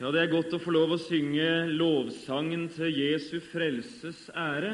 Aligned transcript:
Ja, 0.00 0.08
det 0.08 0.22
er 0.22 0.30
godt 0.32 0.54
å 0.56 0.58
få 0.64 0.72
lov 0.72 0.94
å 0.94 0.96
synge 0.96 1.44
lovsangen 1.76 2.62
til 2.72 2.88
Jesu 2.88 3.34
frelses 3.50 4.22
ære. 4.32 4.70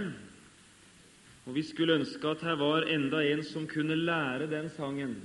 Og 1.48 1.56
vi 1.56 1.64
skulle 1.66 1.96
ønske 1.98 2.30
at 2.30 2.44
her 2.46 2.54
var 2.60 2.86
enda 2.94 3.24
en 3.26 3.42
som 3.42 3.64
kunne 3.66 3.96
lære 3.98 4.46
den 4.52 4.68
sangen. 4.76 5.16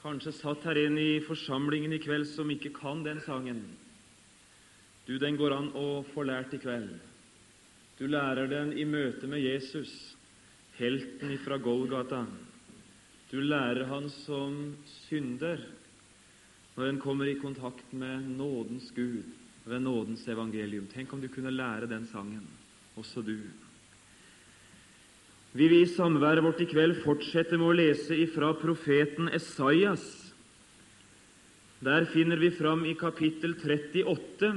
Kanskje 0.00 0.32
satt 0.38 0.64
her 0.64 0.80
en 0.86 0.96
i 0.96 1.20
forsamlingen 1.26 1.92
i 1.92 2.00
kveld 2.00 2.24
som 2.30 2.48
ikke 2.56 2.72
kan 2.78 3.04
den 3.04 3.20
sangen. 3.26 3.60
Du, 5.04 5.18
den 5.20 5.36
går 5.36 5.58
an 5.58 5.68
å 5.76 6.00
få 6.14 6.24
lært 6.24 6.56
i 6.56 6.62
kveld. 6.64 6.96
Du 8.00 8.06
lærer 8.08 8.48
den 8.48 8.72
i 8.80 8.88
møte 8.88 9.28
med 9.28 9.44
Jesus, 9.44 9.92
helten 10.80 11.36
ifra 11.36 11.60
Golgata. 11.60 12.24
Du 13.28 13.42
lærer 13.44 13.84
han 13.92 14.08
som 14.24 14.56
synder 15.04 15.60
når 16.76 16.88
en 16.88 17.00
kommer 17.00 17.28
i 17.28 17.38
kontakt 17.40 17.92
med 17.92 18.28
nådens 18.38 18.90
Gud 18.96 19.28
ved 19.64 19.80
nådens 19.80 20.24
evangelium. 20.28 20.86
Tenk 20.90 21.12
om 21.12 21.20
du 21.20 21.28
kunne 21.28 21.52
lære 21.52 21.86
den 21.90 22.06
sangen, 22.06 22.48
også 22.96 23.22
du. 23.22 23.36
Vi 25.52 25.68
vil 25.68 25.82
i 25.82 25.94
samværet 25.94 26.44
vårt 26.44 26.62
i 26.64 26.68
kveld 26.70 27.02
fortsette 27.04 27.58
med 27.60 27.68
å 27.68 27.76
lese 27.76 28.16
ifra 28.16 28.54
profeten 28.56 29.28
Esaias. 29.28 30.32
Der 31.84 32.06
finner 32.08 32.40
vi 32.40 32.48
fram 32.54 32.86
i 32.88 32.94
kapittel 32.96 33.52
38, 33.58 34.52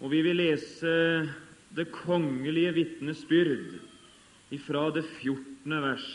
og 0.00 0.10
vi 0.12 0.20
vil 0.26 0.36
lese 0.36 0.92
det 1.76 1.88
kongelige 1.94 2.74
vitnesbyrd 2.76 3.78
ifra 4.50 4.90
det 4.92 5.06
14. 5.22 5.80
vers. 5.80 6.08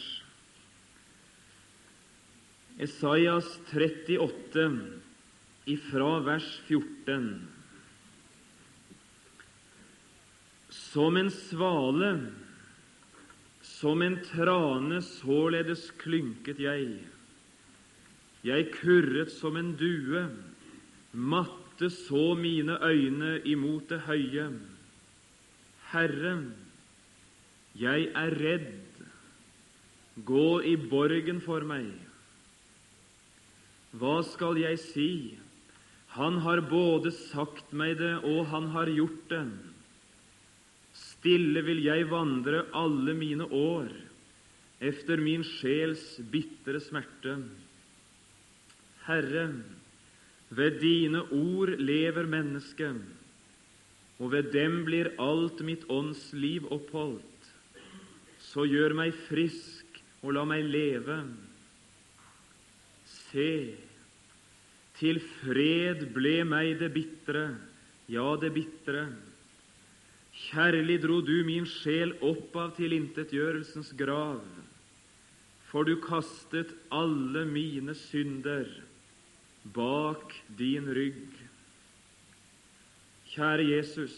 Esaias 2.81 3.59
38, 3.69 4.99
ifra 5.69 6.19
vers 6.25 6.47
14. 6.67 7.47
Som 10.69 11.17
en 11.17 11.29
svale, 11.29 12.09
som 13.61 14.01
en 14.01 14.17
trane, 14.25 15.01
således 15.05 15.91
klynket 16.01 16.61
jeg. 16.63 16.87
Jeg 18.43 18.71
kurret 18.73 19.29
som 19.31 19.57
en 19.59 19.75
due, 19.77 20.25
matte 21.13 21.91
så 21.93 22.33
mine 22.35 22.79
øyne 22.81 23.35
imot 23.45 23.85
det 23.93 24.01
høye. 24.07 24.47
Herre, 25.93 26.33
jeg 27.77 28.09
er 28.17 28.35
redd, 28.41 29.05
gå 30.25 30.49
i 30.65 30.73
borgen 30.89 31.39
for 31.41 31.61
meg. 31.69 32.02
Hva 33.93 34.21
skal 34.25 34.57
jeg 34.57 34.79
si? 34.81 35.11
Han 36.17 36.39
har 36.45 36.63
både 36.69 37.11
sagt 37.13 37.73
meg 37.73 37.97
det, 37.99 38.15
og 38.25 38.47
han 38.49 38.71
har 38.73 38.89
gjort 38.89 39.29
det. 39.29 39.45
Stille 40.93 41.61
vil 41.65 41.81
jeg 41.85 42.09
vandre 42.09 42.65
alle 42.77 43.13
mine 43.17 43.47
år, 43.49 43.89
efter 44.83 45.21
min 45.21 45.45
sjels 45.45 46.03
bitre 46.29 46.81
smerte. 46.83 47.37
Herre, 49.07 49.47
ved 50.53 50.79
dine 50.81 51.23
ord 51.33 51.73
lever 51.81 52.27
mennesket, 52.29 52.99
og 54.21 54.33
ved 54.35 54.51
dem 54.53 54.83
blir 54.85 55.09
alt 55.21 55.63
mitt 55.65 55.85
åndsliv 55.89 56.69
oppholdt. 56.71 57.49
Så 58.41 58.67
gjør 58.69 58.93
meg 58.97 59.17
frisk 59.29 60.01
og 60.21 60.35
la 60.37 60.45
meg 60.45 60.67
leve. 60.69 61.23
Se, 63.33 63.73
til 64.99 65.17
fred 65.41 66.03
ble 66.13 66.43
meg 66.45 66.75
det 66.77 66.91
bitre, 66.93 67.47
ja, 68.13 68.27
det 68.37 68.51
bitre. 68.53 69.07
Kjærlig 70.51 70.99
dro 71.01 71.17
du 71.25 71.39
min 71.47 71.65
sjel 71.65 72.13
opp 72.25 72.53
av 72.61 72.75
tilintetgjørelsens 72.77 73.89
grav, 73.97 74.43
for 75.65 75.89
du 75.89 75.95
kastet 76.05 76.75
alle 76.93 77.45
mine 77.49 77.97
synder 77.97 78.69
bak 79.73 80.37
din 80.61 80.93
rygg. 80.93 81.33
Kjære 83.33 83.69
Jesus, 83.71 84.13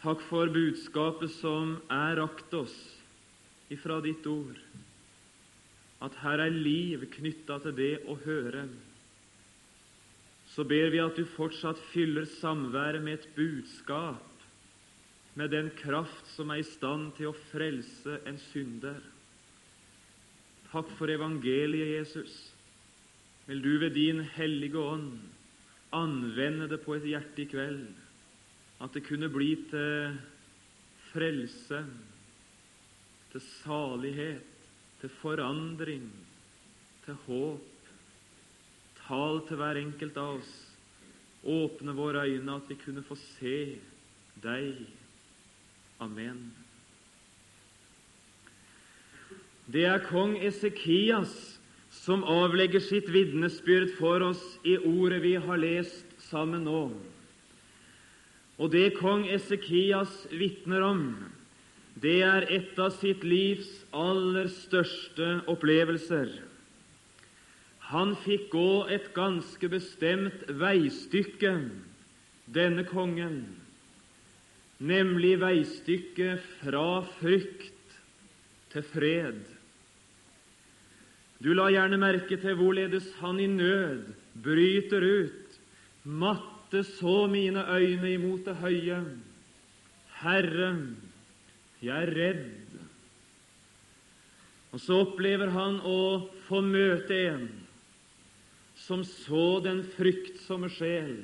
takk 0.00 0.24
for 0.24 0.48
budskapet 0.48 1.36
som 1.36 1.76
er 1.92 2.16
rakt 2.22 2.54
oss 2.56 2.78
ifra 3.68 4.00
ditt 4.00 4.24
ord 4.24 4.56
at 6.00 6.16
her 6.22 6.40
er 6.40 6.54
liv 6.54 7.04
knytta 7.12 7.58
til 7.60 7.76
det 7.76 7.92
å 8.08 8.16
høre, 8.24 8.64
så 10.50 10.64
ber 10.66 10.90
vi 10.90 10.98
at 11.02 11.18
du 11.18 11.26
fortsatt 11.36 11.78
fyller 11.92 12.26
samværet 12.40 13.04
med 13.04 13.20
et 13.20 13.28
budskap, 13.36 14.26
med 15.38 15.52
den 15.54 15.70
kraft 15.78 16.26
som 16.32 16.50
er 16.50 16.62
i 16.62 16.66
stand 16.66 17.12
til 17.16 17.30
å 17.30 17.38
frelse 17.52 18.16
en 18.26 18.38
synder. 18.50 18.98
Takk 20.72 20.90
for 20.98 21.10
evangeliet, 21.12 21.92
Jesus. 22.00 22.34
Vil 23.46 23.62
du 23.62 23.72
ved 23.82 23.94
din 23.94 24.24
hellige 24.34 24.78
ånd 24.78 25.12
anvende 25.94 26.68
det 26.70 26.80
på 26.82 26.96
et 26.96 27.06
hjerte 27.08 27.44
i 27.44 27.48
kveld, 27.50 27.86
at 28.80 28.94
det 28.94 29.04
kunne 29.06 29.30
bli 29.32 29.54
til 29.70 30.18
frelse, 31.10 31.82
til 33.32 33.44
salighet, 33.62 34.59
til 35.00 35.12
forandring, 35.20 36.08
til 37.04 37.18
håp. 37.26 37.66
Tal 39.06 39.40
til 39.48 39.58
hver 39.58 39.80
enkelt 39.80 40.18
av 40.20 40.38
oss. 40.38 40.50
Åpne 41.40 41.94
våre 41.96 42.26
øyne, 42.28 42.56
at 42.60 42.68
vi 42.68 42.76
kunne 42.78 43.02
få 43.02 43.16
se 43.18 43.78
deg. 44.44 44.84
Amen. 46.00 46.50
Det 49.70 49.86
er 49.86 50.02
kong 50.04 50.36
Esekias 50.42 51.32
som 51.94 52.22
avlegger 52.26 52.82
sitt 52.82 53.08
vitnesbyrd 53.12 53.92
for 53.98 54.22
oss 54.30 54.42
i 54.66 54.76
ordet 54.78 55.20
vi 55.24 55.34
har 55.42 55.60
lest 55.60 56.06
sammen 56.30 56.64
nå. 56.66 56.84
Og 58.60 58.72
det 58.72 58.96
kong 58.98 59.26
Esekias 59.30 60.26
vitner 60.30 60.84
om, 60.86 61.04
det 62.00 62.20
er 62.24 62.46
et 62.48 62.78
av 62.80 62.94
sitt 62.96 63.24
livs 63.26 63.68
aller 63.92 64.48
største 64.52 65.40
opplevelser. 65.50 66.30
Han 67.90 68.14
fikk 68.22 68.48
gå 68.52 68.86
et 68.94 69.10
ganske 69.16 69.68
bestemt 69.72 70.46
veistykke, 70.60 71.54
denne 72.50 72.84
kongen, 72.88 73.42
nemlig 74.80 75.36
veistykket 75.42 76.42
fra 76.60 77.02
frykt 77.18 77.96
til 78.72 78.86
fred. 78.86 79.40
Du 81.40 81.52
la 81.56 81.70
gjerne 81.72 81.98
merke 82.00 82.36
til 82.40 82.56
hvorledes 82.58 83.06
han 83.20 83.40
i 83.40 83.48
nød 83.48 84.10
bryter 84.44 85.04
ut. 85.04 85.58
Matte 86.04 86.82
så 86.86 87.24
mine 87.32 87.64
øyne 87.64 88.14
imot 88.14 88.44
det 88.44 88.56
høye. 88.60 88.98
Herre, 90.20 90.70
jeg 91.80 91.96
er 91.96 92.12
redd. 92.16 92.76
Og 94.70 94.82
så 94.82 95.00
opplever 95.02 95.50
han 95.54 95.80
å 95.86 96.00
få 96.46 96.60
møte 96.62 97.16
en 97.32 97.48
som 98.80 99.02
så 99.04 99.60
den 99.64 99.82
fryktsomme 99.96 100.70
sjel, 100.72 101.22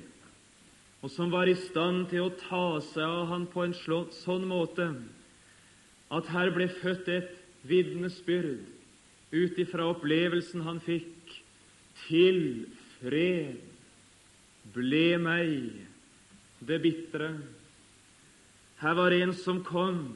og 1.01 1.13
som 1.13 1.31
var 1.33 1.49
i 1.49 1.57
stand 1.57 2.09
til 2.11 2.27
å 2.27 2.35
ta 2.41 2.81
seg 2.85 3.05
av 3.05 3.29
han 3.31 3.47
på 3.53 3.65
en 3.65 3.77
sånn 3.77 4.47
måte 4.49 4.91
at 6.15 6.29
her 6.35 6.51
ble 6.55 6.67
født 6.81 7.09
et 7.13 7.33
vitnesbyrd 7.67 8.65
ut 9.33 9.59
ifra 9.59 9.89
opplevelsen 9.91 10.65
han 10.67 10.79
fikk. 10.83 11.13
Til 12.07 12.67
fred 12.99 13.57
ble 14.75 15.07
meg 15.23 15.49
det 16.67 16.79
bitre. 16.85 17.31
Her 18.83 18.95
var 18.99 19.15
en 19.17 19.33
som 19.37 19.63
kom 19.65 20.13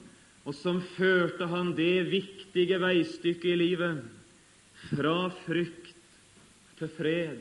og 0.50 0.56
som 0.58 0.80
førte 0.96 1.46
han 1.46 1.68
det 1.78 2.08
viktige 2.10 2.80
veistykket 2.82 3.52
i 3.52 3.58
livet 3.60 4.00
fra 4.88 5.28
frykt 5.44 5.92
til 6.80 6.90
fred. 6.90 7.36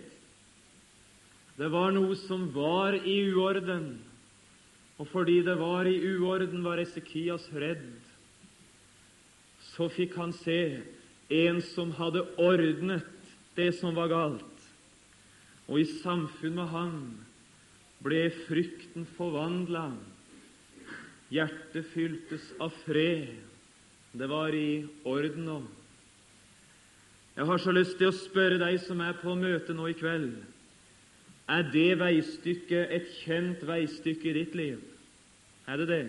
Det 1.58 1.70
var 1.74 1.90
noe 1.96 2.14
som 2.22 2.44
var 2.54 2.94
i 3.02 3.16
uorden, 3.32 3.96
og 5.02 5.10
fordi 5.10 5.40
det 5.48 5.56
var 5.58 5.90
i 5.90 5.96
uorden, 6.12 6.62
var 6.62 6.84
Esekias 6.84 7.48
redd. 7.50 7.82
Så 9.72 9.90
fikk 9.90 10.14
han 10.22 10.36
se 10.44 10.60
en 11.34 11.64
som 11.66 11.96
hadde 11.98 12.28
ordnet 12.38 13.34
det 13.58 13.72
som 13.80 13.98
var 13.98 14.14
galt, 14.14 14.70
og 15.66 15.82
i 15.82 15.90
samfunn 16.04 16.62
med 16.62 16.72
han 16.78 16.96
ble 18.06 18.28
frykten 18.46 19.10
forvandla 19.18 19.88
Hjertet 21.30 21.86
fyltes 21.94 22.48
av 22.60 22.74
fred. 22.86 23.36
Det 24.12 24.30
var 24.30 24.56
i 24.58 24.86
orden 25.06 25.46
nå. 25.46 25.60
Jeg 27.38 27.46
har 27.46 27.62
så 27.62 27.72
lyst 27.72 28.00
til 28.00 28.10
å 28.10 28.16
spørre 28.16 28.58
deg 28.60 28.80
som 28.84 29.02
er 29.06 29.14
på 29.22 29.36
møte 29.38 29.76
nå 29.78 29.92
i 29.92 29.98
kveld. 29.98 30.34
Er 31.50 31.66
det 31.74 32.00
veistykket 32.02 32.92
et 32.94 33.12
kjent 33.22 33.62
veistykke 33.66 34.30
i 34.30 34.36
ditt 34.42 34.58
liv? 34.58 34.82
Er 35.70 35.82
det 35.82 35.88
det? 35.90 36.04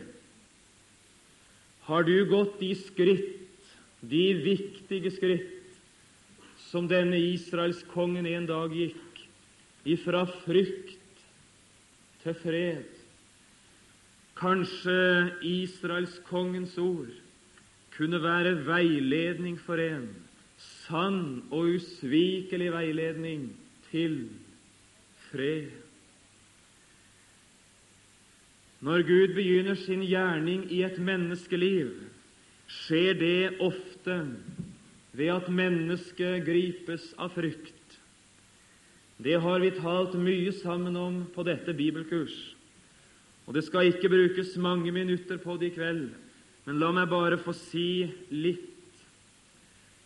Har 1.87 2.05
du 2.09 2.17
gått 2.29 2.59
de 2.61 2.73
skritt, 2.77 3.37
de 4.01 4.25
viktige 4.41 5.13
skritt, 5.13 5.77
som 6.71 6.89
denne 6.89 7.19
israelskongen 7.33 8.29
en 8.31 8.49
dag 8.49 8.75
gikk, 8.77 9.25
ifra 9.85 10.25
frykt 10.45 11.25
til 12.25 12.37
fred? 12.43 13.00
Kanskje 14.41 15.35
israelskongens 15.45 16.79
ord 16.81 17.13
kunne 17.93 18.23
være 18.23 18.55
veiledning 18.65 19.59
for 19.61 19.81
en, 19.83 20.09
sann 20.57 21.43
og 21.51 21.75
usvikelig 21.77 22.71
veiledning 22.73 23.51
til 23.91 24.23
fred. 25.29 25.69
Når 28.81 29.03
Gud 29.05 29.35
begynner 29.37 29.77
sin 29.77 30.07
gjerning 30.09 30.65
i 30.73 30.81
et 30.89 30.97
menneskeliv, 30.97 31.91
skjer 32.71 33.19
det 33.21 33.61
ofte 33.61 34.17
ved 35.13 35.35
at 35.35 35.51
mennesket 35.53 36.47
gripes 36.47 37.11
av 37.21 37.35
frykt. 37.37 37.99
Det 39.21 39.37
har 39.43 39.61
vi 39.61 39.75
talt 39.77 40.17
mye 40.17 40.55
sammen 40.63 40.97
om 40.97 41.21
på 41.35 41.45
dette 41.45 41.75
bibelkurs, 41.77 42.39
og 43.47 43.57
det 43.57 43.65
skal 43.67 43.91
ikke 43.91 44.11
brukes 44.13 44.57
mange 44.61 44.93
minutter 44.95 45.41
på 45.43 45.57
det 45.61 45.73
i 45.73 45.75
kveld, 45.75 46.09
men 46.67 46.79
la 46.79 46.91
meg 46.95 47.09
bare 47.11 47.41
få 47.41 47.55
si 47.57 48.05
litt. 48.31 48.67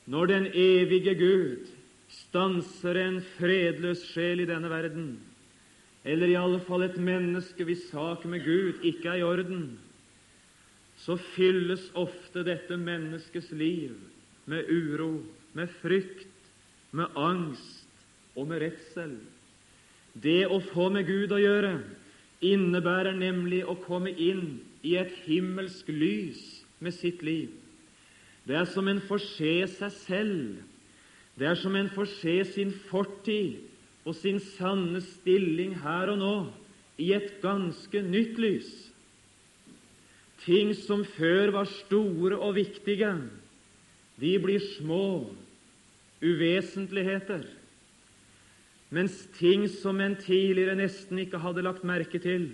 Når 0.06 0.30
den 0.30 0.46
evige 0.52 1.14
Gud 1.18 1.70
stanser 2.12 2.98
en 3.00 3.20
fredløs 3.38 4.04
sjel 4.12 4.44
i 4.44 4.48
denne 4.48 4.70
verden, 4.70 5.16
eller 6.04 6.28
i 6.28 6.36
alle 6.36 6.60
fall 6.66 6.84
et 6.84 6.98
menneske 7.00 7.64
hvis 7.64 7.88
sak 7.90 8.26
med 8.28 8.44
Gud 8.44 8.84
ikke 8.84 9.14
er 9.14 9.22
i 9.22 9.26
orden, 9.26 9.78
så 11.00 11.16
fylles 11.34 11.88
ofte 11.98 12.44
dette 12.46 12.76
menneskets 12.78 13.50
liv 13.56 13.96
med 14.46 14.68
uro, 14.70 15.24
med 15.56 15.72
frykt, 15.80 16.28
med 16.92 17.16
angst 17.16 17.88
og 18.36 18.48
med 18.50 18.62
redsel. 18.62 19.16
Det 20.14 20.44
å 20.46 20.60
få 20.70 20.90
med 20.94 21.08
Gud 21.08 21.32
å 21.34 21.40
gjøre 21.40 21.74
innebærer 22.44 23.16
nemlig 23.16 23.62
å 23.64 23.76
komme 23.86 24.12
inn 24.12 24.60
i 24.84 24.98
et 25.00 25.12
himmelsk 25.24 25.88
lys 25.88 26.42
med 26.84 26.94
sitt 26.96 27.22
liv. 27.24 27.50
Det 28.44 28.58
er 28.60 28.68
som 28.68 28.88
en 28.90 29.00
får 29.08 29.22
se 29.24 29.56
seg 29.78 29.98
selv 30.04 30.62
det 31.34 31.46
er 31.50 31.58
som 31.58 31.74
en 31.74 31.90
får 31.90 32.10
se 32.20 32.34
sin 32.52 32.70
fortid 32.90 33.58
og 34.06 34.14
sin 34.14 34.38
sanne 34.54 35.00
stilling 35.02 35.74
her 35.82 36.12
og 36.12 36.20
nå 36.20 36.34
i 37.02 37.10
et 37.16 37.40
ganske 37.42 38.02
nytt 38.06 38.38
lys. 38.38 38.70
Ting 40.44 40.74
som 40.76 41.02
før 41.16 41.50
var 41.56 41.70
store 41.70 42.38
og 42.38 42.54
viktige, 42.58 43.10
de 44.20 44.32
blir 44.38 44.62
små, 44.76 45.32
uvesentligheter, 46.22 47.42
mens 48.94 49.24
ting 49.38 49.66
som 49.80 49.98
en 50.00 50.14
tidligere 50.22 50.76
nesten 50.78 51.18
ikke 51.18 51.40
hadde 51.42 51.64
lagt 51.66 51.84
merke 51.86 52.20
til, 52.22 52.46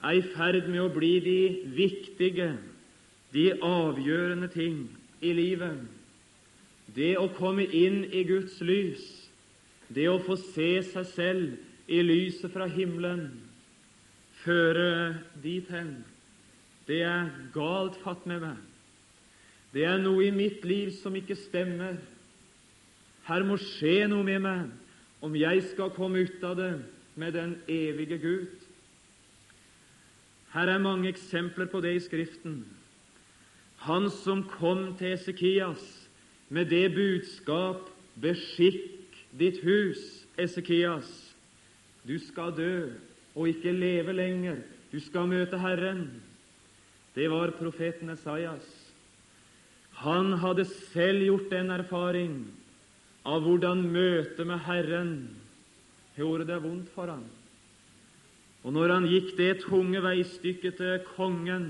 er 0.00 0.16
i 0.16 0.24
ferd 0.32 0.68
med 0.70 0.80
å 0.80 0.92
bli 0.92 1.12
de 1.20 1.40
viktige, 1.76 2.54
de 3.34 3.46
avgjørende 3.60 4.48
ting 4.54 4.86
i 5.20 5.34
livet. 5.36 5.82
Det 6.96 7.16
å 7.20 7.28
komme 7.36 7.66
inn 7.66 8.04
i 8.14 8.22
Guds 8.28 8.56
lys, 8.64 9.04
det 9.92 10.06
å 10.08 10.22
få 10.24 10.38
se 10.40 10.70
seg 10.88 11.10
selv 11.12 11.90
i 11.90 12.00
lyset 12.04 12.54
fra 12.54 12.68
himmelen, 12.70 13.28
føre 14.44 15.18
dit 15.42 15.68
hen, 15.74 15.98
det 16.86 17.02
er 17.02 17.28
galt 17.52 17.98
fatt 18.04 18.24
med 18.30 18.40
meg. 18.46 18.56
Det 19.74 19.84
er 19.84 20.00
noe 20.00 20.24
i 20.24 20.32
mitt 20.32 20.64
liv 20.64 20.94
som 20.96 21.16
ikke 21.18 21.36
stemmer. 21.36 21.98
Her 23.26 23.44
må 23.44 23.58
skje 23.60 24.06
noe 24.08 24.24
med 24.24 24.44
meg 24.46 24.85
om 25.26 25.34
jeg 25.34 25.64
skal 25.72 25.90
komme 25.96 26.22
ut 26.22 26.44
av 26.46 26.54
det 26.58 26.72
med 27.18 27.34
den 27.34 27.56
evige 27.68 28.18
Gud. 28.22 28.52
Her 30.54 30.70
er 30.70 30.82
mange 30.82 31.10
eksempler 31.10 31.66
på 31.72 31.80
det 31.82 31.96
i 31.96 32.04
Skriften. 32.04 32.60
Han 33.86 34.08
som 34.10 34.44
kom 34.46 34.92
til 34.98 35.16
Esekias 35.16 35.84
med 36.48 36.70
det 36.70 36.94
budskap 36.94 37.90
Beskikk 38.16 39.18
ditt 39.36 39.58
hus, 39.60 40.24
Esekias. 40.40 41.10
Du 42.06 42.16
skal 42.22 42.54
dø 42.56 42.76
og 43.34 43.50
ikke 43.50 43.74
leve 43.74 44.14
lenger. 44.16 44.62
Du 44.92 45.00
skal 45.02 45.28
møte 45.28 45.58
Herren. 45.60 46.06
Det 47.16 47.28
var 47.32 47.52
profeten 47.58 48.12
Esaias. 48.14 48.64
Han 50.00 50.32
hadde 50.40 50.64
selv 50.92 51.24
gjort 51.24 51.50
den 51.50 51.70
erfaring 51.72 52.38
av 53.26 53.42
hvordan 53.42 53.82
møtet 53.90 54.46
med 54.46 54.62
Herren 54.68 55.12
gjorde 56.16 56.46
det 56.48 56.60
vondt 56.62 56.92
for 56.94 57.10
ham. 57.10 57.24
Og 58.66 58.74
når 58.74 58.94
han 58.94 59.08
gikk 59.10 59.34
det 59.38 59.52
tunge 59.66 60.00
veistykket 60.02 60.78
til 60.78 61.02
kongen, 61.14 61.68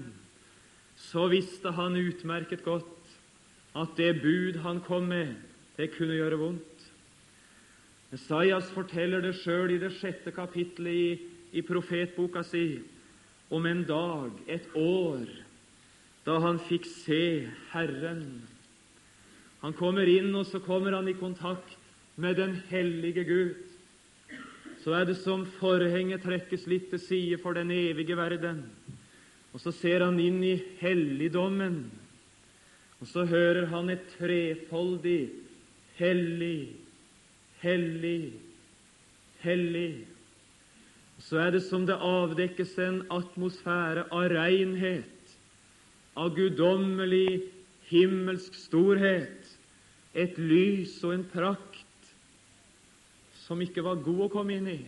så 0.97 1.27
visste 1.29 1.73
han 1.77 1.97
utmerket 2.01 2.65
godt 2.65 2.93
at 3.77 3.97
det 3.99 4.15
bud 4.23 4.61
han 4.65 4.81
kom 4.85 5.11
med, 5.13 5.35
det 5.77 5.91
kunne 5.97 6.17
gjøre 6.17 6.41
vondt. 6.41 6.87
Messias 8.13 8.71
forteller 8.73 9.21
det 9.21 9.35
sjøl 9.43 9.75
i 9.75 9.81
det 9.83 9.93
sjette 9.99 10.33
kapittelet 10.33 10.97
i, 10.97 11.09
i 11.61 11.65
profetboka 11.67 12.45
si 12.47 12.79
om 13.53 13.67
en 13.69 13.83
dag, 13.87 14.33
et 14.49 14.67
år, 14.79 15.27
da 16.27 16.39
han 16.43 16.59
fikk 16.69 16.89
se 16.89 17.47
Herren. 17.75 18.47
Han 19.67 19.75
kommer 19.75 20.07
inn, 20.07 20.31
og 20.39 20.47
så 20.47 20.63
kommer 20.63 20.95
han 20.95 21.11
i 21.11 21.17
kontakt 21.19 21.75
med 22.15 22.39
den 22.39 22.55
hellige 22.71 23.27
Gud. 23.27 23.57
Så 24.85 24.95
er 24.95 25.09
det 25.09 25.19
som 25.19 25.43
forhenget 25.59 26.23
trekkes 26.23 26.69
litt 26.71 26.89
til 26.93 27.03
side 27.03 27.43
for 27.43 27.59
den 27.59 27.75
evige 27.75 28.15
verden, 28.17 28.63
og 29.51 29.61
så 29.61 29.75
ser 29.75 30.07
han 30.07 30.21
inn 30.23 30.39
i 30.47 30.57
helligdommen 30.79 31.81
og 33.01 33.09
så 33.11 33.25
hører 33.29 33.67
han 33.73 33.91
et 33.93 34.05
trefoldig 34.17 35.29
hellig, 35.97 36.73
hellig, 37.61 38.33
hellig. 39.45 39.91
Og 41.17 41.25
så 41.25 41.41
er 41.45 41.53
det 41.57 41.63
som 41.65 41.87
det 41.89 41.97
avdekkes 41.97 42.75
en 42.85 43.03
atmosfære 43.13 44.07
av 44.13 44.29
renhet, 44.33 45.37
av 46.17 46.33
guddommelig, 46.37 47.45
himmelsk 47.89 48.57
storhet, 48.59 49.46
et 50.17 50.39
lys 50.41 50.97
og 51.05 51.13
en 51.13 51.27
prakt 51.29 52.13
som 53.45 53.61
ikke 53.63 53.85
var 53.85 54.01
god 54.03 54.23
å 54.27 54.33
komme 54.33 54.57
inn 54.57 54.71
i. 54.73 54.81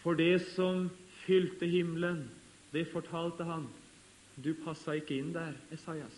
For 0.00 0.16
det 0.16 0.40
som 0.54 0.88
fylte 1.26 1.68
himmelen, 1.68 2.24
det 2.72 2.88
fortalte 2.90 3.44
han. 3.44 3.68
Du 4.40 4.54
passa 4.64 4.96
ikke 4.96 5.18
inn 5.20 5.34
der, 5.34 5.52
Esaias. 5.74 6.16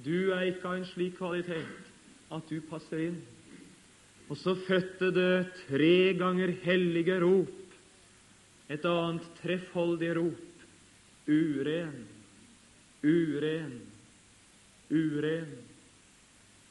Du 0.00 0.32
er 0.32 0.48
ikke 0.48 0.70
av 0.70 0.78
en 0.78 0.88
slik 0.88 1.16
kvalitet 1.18 2.32
at 2.32 2.48
du 2.48 2.58
passer 2.70 3.10
inn. 3.10 3.20
Og 4.26 4.38
så 4.40 4.56
fødte 4.58 5.12
det 5.14 5.46
tre 5.68 6.16
ganger 6.18 6.56
hellige 6.64 7.20
rop, 7.22 7.52
et 8.72 8.84
annet 8.88 9.28
trefoldig 9.38 10.10
rop. 10.18 10.42
Uren, 11.26 12.02
uren, 13.02 13.78
uren. 14.90 15.54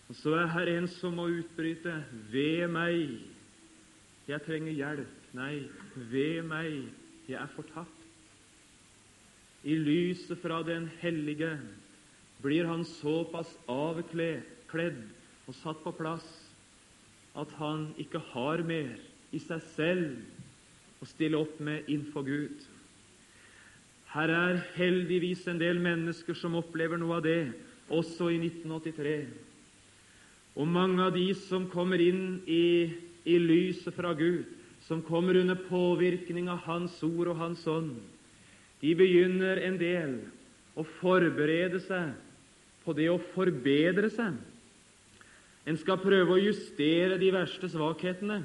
Og 0.10 0.16
så 0.16 0.36
er 0.38 0.52
her 0.54 0.70
en 0.76 0.88
som 0.88 1.16
må 1.18 1.28
utbryte 1.34 1.96
ved 2.32 2.68
meg. 2.70 3.16
Jeg 4.28 4.42
trenger 4.46 4.74
hjelp. 4.74 5.22
Nei, 5.36 5.66
ved 5.96 6.44
meg. 6.48 6.86
Jeg 7.28 7.40
er 7.42 7.52
fortapt. 7.56 8.04
I 9.66 9.76
lyset 9.82 10.38
fra 10.44 10.62
Den 10.64 10.86
hellige 11.02 11.56
blir 12.44 12.68
han 12.70 12.86
såpass 12.86 13.50
avkledd 13.68 15.02
og 15.48 15.56
satt 15.56 15.80
på 15.82 15.94
plass 15.96 16.26
at 17.36 17.52
han 17.58 17.88
ikke 17.98 18.20
har 18.34 18.62
mer 18.68 18.94
i 19.34 19.40
seg 19.42 19.64
selv 19.74 21.02
å 21.02 21.08
stille 21.10 21.40
opp 21.40 21.58
med 21.64 21.90
innenfor 21.90 22.28
Gud. 22.28 22.62
Her 24.14 24.32
er 24.32 24.62
heldigvis 24.78 25.48
en 25.52 25.60
del 25.60 25.82
mennesker 25.84 26.38
som 26.40 26.56
opplever 26.60 27.00
noe 27.02 27.18
av 27.18 27.26
det, 27.26 27.52
også 27.90 28.30
i 28.32 28.40
1983. 28.40 29.18
Og 30.56 30.68
mange 30.68 31.04
av 31.04 31.16
de 31.16 31.28
som 31.36 31.68
kommer 31.72 32.00
inn 32.00 32.40
i, 32.48 32.92
i 33.28 33.38
lyset 33.42 33.96
fra 33.96 34.14
Gud, 34.16 34.46
som 34.88 35.02
kommer 35.04 35.36
under 35.42 35.58
påvirkning 35.68 36.48
av 36.52 36.64
Hans 36.68 36.96
ord 37.04 37.34
og 37.34 37.40
Hans 37.42 37.66
ånd, 37.68 37.96
de 38.80 38.94
begynner 38.96 39.60
en 39.66 39.80
del 39.82 40.20
å 40.78 40.84
forberede 41.00 41.80
seg 41.84 42.14
på 42.86 42.94
det 42.96 43.08
å 43.10 43.22
forbedre 43.34 44.12
seg. 44.14 44.36
En 45.66 45.80
skal 45.82 45.98
prøve 45.98 46.36
å 46.36 46.44
justere 46.44 47.18
de 47.18 47.32
verste 47.34 47.70
svakhetene. 47.72 48.44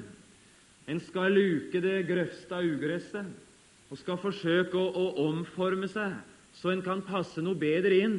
En 0.89 1.01
skal 1.05 1.35
luke 1.37 1.83
det 1.85 2.07
grøvste 2.09 2.57
av 2.57 2.65
ugresset 2.65 3.29
og 3.91 3.99
skal 4.01 4.19
forsøke 4.23 4.79
å, 4.79 4.87
å, 4.89 5.07
omforme 5.29 5.91
seg 5.91 6.15
så 6.57 6.73
en 6.73 6.83
kan 6.83 7.03
passe 7.07 7.43
noe 7.45 7.59
bedre 7.59 8.01
inn. 8.07 8.17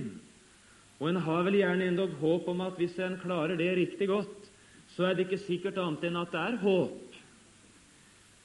Og 1.01 1.09
en 1.09 1.17
har 1.25 1.45
vel 1.47 1.57
gjerne 1.57 1.87
endog 1.89 2.13
håp 2.21 2.49
om 2.51 2.59
at 2.61 2.77
hvis 2.77 2.99
en 3.01 3.17
klarer 3.23 3.57
det 3.57 3.71
riktig 3.73 4.05
godt, 4.11 4.49
så 4.93 5.07
er 5.07 5.15
det 5.17 5.25
ikke 5.25 5.41
sikkert 5.41 5.79
annet 5.81 6.03
enn 6.05 6.19
at 6.19 6.33
det 6.33 6.41
er 6.41 6.59
håp. 6.61 7.15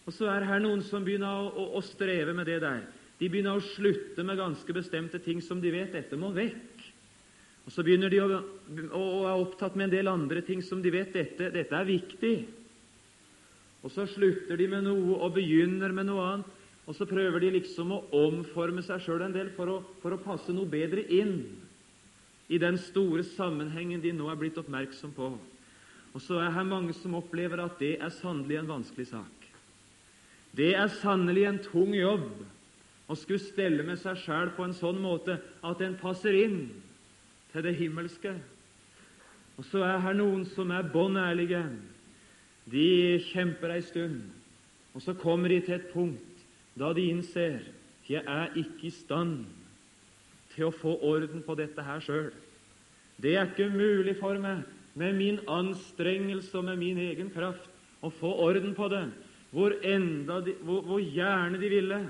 Og 0.07 0.15
så 0.15 0.31
er 0.33 0.47
her 0.49 0.63
noen 0.65 0.81
som 0.87 1.05
begynner 1.05 1.43
å, 1.43 1.51
å, 1.51 1.67
å 1.77 1.83
streve 1.85 2.33
med 2.33 2.49
det 2.49 2.63
der. 2.65 2.87
De 3.21 3.29
begynner 3.29 3.59
å 3.59 3.67
slutte 3.75 4.25
med 4.25 4.39
ganske 4.41 4.77
bestemte 4.77 5.21
ting 5.21 5.43
som 5.45 5.61
de 5.61 5.73
vet 5.75 5.93
dette 5.93 6.17
må 6.17 6.31
vekk. 6.33 6.85
Og 7.67 7.75
Så 7.75 7.83
begynner 7.85 8.13
de 8.13 8.23
å, 8.23 8.29
å, 8.31 9.05
er 9.27 9.43
opptatt 9.43 9.77
med 9.77 9.91
en 9.91 9.97
del 9.97 10.09
andre 10.09 10.45
ting 10.47 10.63
som 10.65 10.81
de 10.81 10.93
vet 10.95 11.13
dette, 11.13 11.51
dette 11.53 11.77
er 11.77 11.89
viktig. 11.89 12.37
Og 13.83 13.93
Så 13.93 14.07
slutter 14.15 14.57
de 14.57 14.71
med 14.71 14.87
noe 14.87 15.19
og 15.19 15.35
begynner 15.37 15.93
med 15.93 16.09
noe 16.09 16.25
annet. 16.31 16.53
Og 16.87 16.95
så 16.95 17.03
prøver 17.11 17.43
de 17.43 17.57
liksom 17.57 17.91
å 17.91 18.05
omforme 18.15 18.85
seg 18.87 19.01
sjøl 19.03 19.25
en 19.27 19.33
del 19.35 19.49
for 19.57 19.73
å, 19.73 19.81
for 19.99 20.15
å 20.15 20.23
passe 20.23 20.55
noe 20.55 20.71
bedre 20.71 21.03
inn 21.11 21.41
i 22.49 22.59
den 22.63 22.79
store 22.79 23.25
sammenhengen 23.27 24.03
de 24.03 24.13
nå 24.15 24.29
er 24.31 24.39
blitt 24.39 24.59
oppmerksom 24.61 25.13
på. 25.17 25.33
Og 26.15 26.23
så 26.23 26.39
er 26.41 26.55
her 26.55 26.67
mange 26.67 26.95
som 26.97 27.17
opplever 27.19 27.61
at 27.65 27.79
det 27.83 27.97
er 28.01 28.13
sannelig 28.15 28.61
en 28.61 28.71
vanskelig 28.71 29.09
sak. 29.11 29.49
Det 30.57 30.73
er 30.79 30.93
sannelig 31.03 31.45
en 31.45 31.59
tung 31.61 31.93
jobb 31.95 32.29
å 33.07 33.17
skulle 33.19 33.43
stelle 33.43 33.85
med 33.87 34.01
seg 34.01 34.19
sjæl 34.23 34.55
på 34.57 34.65
en 34.65 34.75
sånn 34.75 34.99
måte 35.03 35.37
at 35.67 35.83
en 35.85 35.99
passer 36.01 36.39
inn 36.47 36.61
til 37.53 37.67
det 37.67 37.77
himmelske. 37.79 38.33
Og 39.57 39.67
så 39.69 39.83
er 39.85 40.03
her 40.05 40.17
noen 40.17 40.47
som 40.49 40.73
er 40.75 40.89
bånn 40.93 41.19
ærlige. 41.21 41.63
De 42.67 43.19
kjemper 43.29 43.77
ei 43.77 43.83
stund, 43.85 44.25
og 44.95 45.05
så 45.05 45.15
kommer 45.19 45.53
de 45.53 45.61
til 45.63 45.77
et 45.77 45.93
punkt 45.93 46.47
da 46.77 46.91
de 46.97 47.07
innser 47.09 47.61
jeg 48.07 48.23
er 48.23 48.53
ikke 48.59 48.89
i 48.89 48.95
stand 48.95 49.47
til 50.57 50.69
å 50.69 50.75
få 50.75 50.97
orden 51.05 51.45
på 51.45 51.55
dette 51.59 51.85
her 51.85 52.03
sjøl. 52.05 52.33
Det 53.21 53.37
er 53.37 53.49
ikke 53.49 53.71
mulig 53.73 54.17
for 54.21 54.39
meg 54.41 54.65
med 54.97 55.17
min 55.17 55.41
anstrengelse 55.49 56.57
og 56.57 56.67
med 56.71 56.81
min 56.81 57.01
egen 57.01 57.31
kraft 57.33 57.69
å 58.05 58.11
få 58.13 58.31
orden 58.47 58.75
på 58.77 58.89
det, 58.93 59.07
hvor, 59.53 59.73
de, 59.77 60.55
hvor, 60.65 60.83
hvor 60.89 61.01
gjerne 61.01 61.61
de 61.61 61.71
ville 61.73 62.01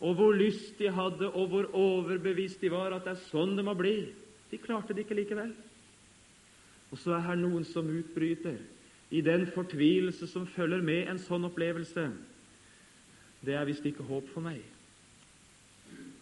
og 0.00 0.14
hvor 0.16 0.32
lyst 0.32 0.78
de 0.78 0.88
hadde, 0.88 1.28
og 1.28 1.48
hvor 1.52 1.66
overbevist 1.76 2.60
de 2.60 2.70
var 2.72 2.94
at 2.96 3.04
det 3.04 3.14
er 3.14 3.26
sånn 3.28 3.52
det 3.56 3.64
må 3.66 3.74
bli. 3.76 4.08
De 4.48 4.58
klarte 4.58 4.96
det 4.96 5.04
ikke 5.04 5.18
likevel. 5.18 5.52
Og 6.90 6.98
så 6.98 7.14
er 7.14 7.26
her 7.28 7.38
noen 7.38 7.66
som 7.68 7.88
utbryter 7.92 8.56
i 9.12 9.20
den 9.22 9.44
fortvilelse 9.52 10.26
som 10.30 10.48
følger 10.48 10.80
med 10.82 11.10
en 11.10 11.20
sånn 11.20 11.44
opplevelse. 11.50 12.06
Det 13.44 13.56
er 13.56 13.68
visst 13.68 13.84
ikke 13.86 14.06
håp 14.08 14.32
for 14.32 14.44
meg. 14.44 14.62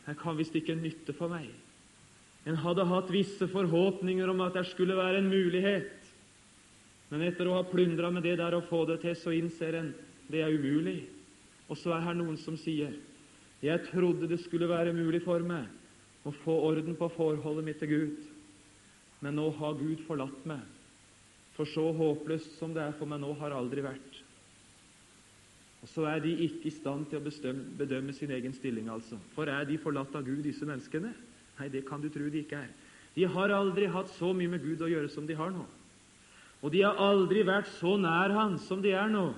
Her 0.08 0.16
kan 0.16 0.38
visst 0.38 0.54
ikke 0.56 0.76
nytte 0.78 1.12
for 1.12 1.28
meg. 1.28 1.50
En 2.48 2.56
hadde 2.56 2.86
hatt 2.88 3.10
visse 3.12 3.44
forhåpninger 3.52 4.30
om 4.32 4.40
at 4.40 4.54
det 4.56 4.64
skulle 4.70 4.96
være 4.96 5.20
en 5.20 5.28
mulighet, 5.28 6.06
men 7.10 7.24
etter 7.24 7.48
å 7.48 7.58
ha 7.58 7.64
plundra 7.68 8.08
med 8.12 8.24
det 8.24 8.38
der 8.40 8.56
og 8.56 8.66
få 8.68 8.86
det 8.88 9.02
til, 9.02 9.16
så 9.16 9.34
innser 9.36 9.76
en 9.76 9.90
det 10.28 10.42
er 10.44 10.52
umulig. 10.52 11.02
Og 11.68 11.76
så 11.76 11.92
er 11.92 12.04
her 12.04 12.16
noen 12.16 12.36
som 12.40 12.56
sier 12.60 12.96
jeg 13.64 13.84
trodde 13.88 14.28
det 14.30 14.38
skulle 14.38 14.68
være 14.70 14.94
mulig 14.94 15.18
for 15.24 15.42
meg 15.42 15.66
å 16.28 16.32
få 16.44 16.54
orden 16.68 16.94
på 16.96 17.08
forholdet 17.10 17.66
mitt 17.66 17.80
til 17.82 17.90
Gud, 17.90 18.18
men 19.24 19.34
nå 19.34 19.48
har 19.58 19.74
Gud 19.80 20.04
forlatt 20.06 20.44
meg. 20.46 20.62
For 21.56 21.66
så 21.66 21.88
håpløst 21.96 22.54
som 22.60 22.70
det 22.76 22.84
er 22.84 22.94
for 22.94 23.10
meg 23.10 23.18
nå, 23.24 23.32
har 23.40 23.56
aldri 23.56 23.82
vært. 23.82 24.17
Og 25.82 25.88
Så 25.88 26.04
er 26.10 26.18
de 26.18 26.32
ikke 26.44 26.68
i 26.68 26.74
stand 26.74 27.06
til 27.06 27.20
å 27.20 27.24
bestemme, 27.24 27.64
bedømme 27.78 28.12
sin 28.12 28.30
egen 28.34 28.52
stilling, 28.52 28.88
altså. 28.90 29.18
For 29.34 29.46
er 29.46 29.64
de 29.64 29.78
forlatt 29.78 30.14
av 30.18 30.24
Gud, 30.26 30.42
disse 30.42 30.66
menneskene? 30.66 31.12
Nei, 31.58 31.68
det 31.68 31.84
kan 31.86 32.02
du 32.02 32.08
tro 32.10 32.26
de 32.30 32.42
ikke 32.42 32.58
er. 32.64 32.72
De 33.14 33.26
har 33.26 33.54
aldri 33.54 33.86
hatt 33.90 34.10
så 34.14 34.32
mye 34.34 34.50
med 34.50 34.62
Gud 34.62 34.82
å 34.82 34.90
gjøre 34.90 35.10
som 35.10 35.26
de 35.26 35.36
har 35.38 35.50
nå. 35.54 35.64
Og 36.62 36.74
de 36.74 36.82
har 36.82 36.98
aldri 36.98 37.44
vært 37.46 37.70
så 37.78 37.94
nær 37.98 38.34
Han 38.34 38.58
som 38.58 38.82
de 38.82 38.90
er 38.94 39.10
nå. 39.10 39.30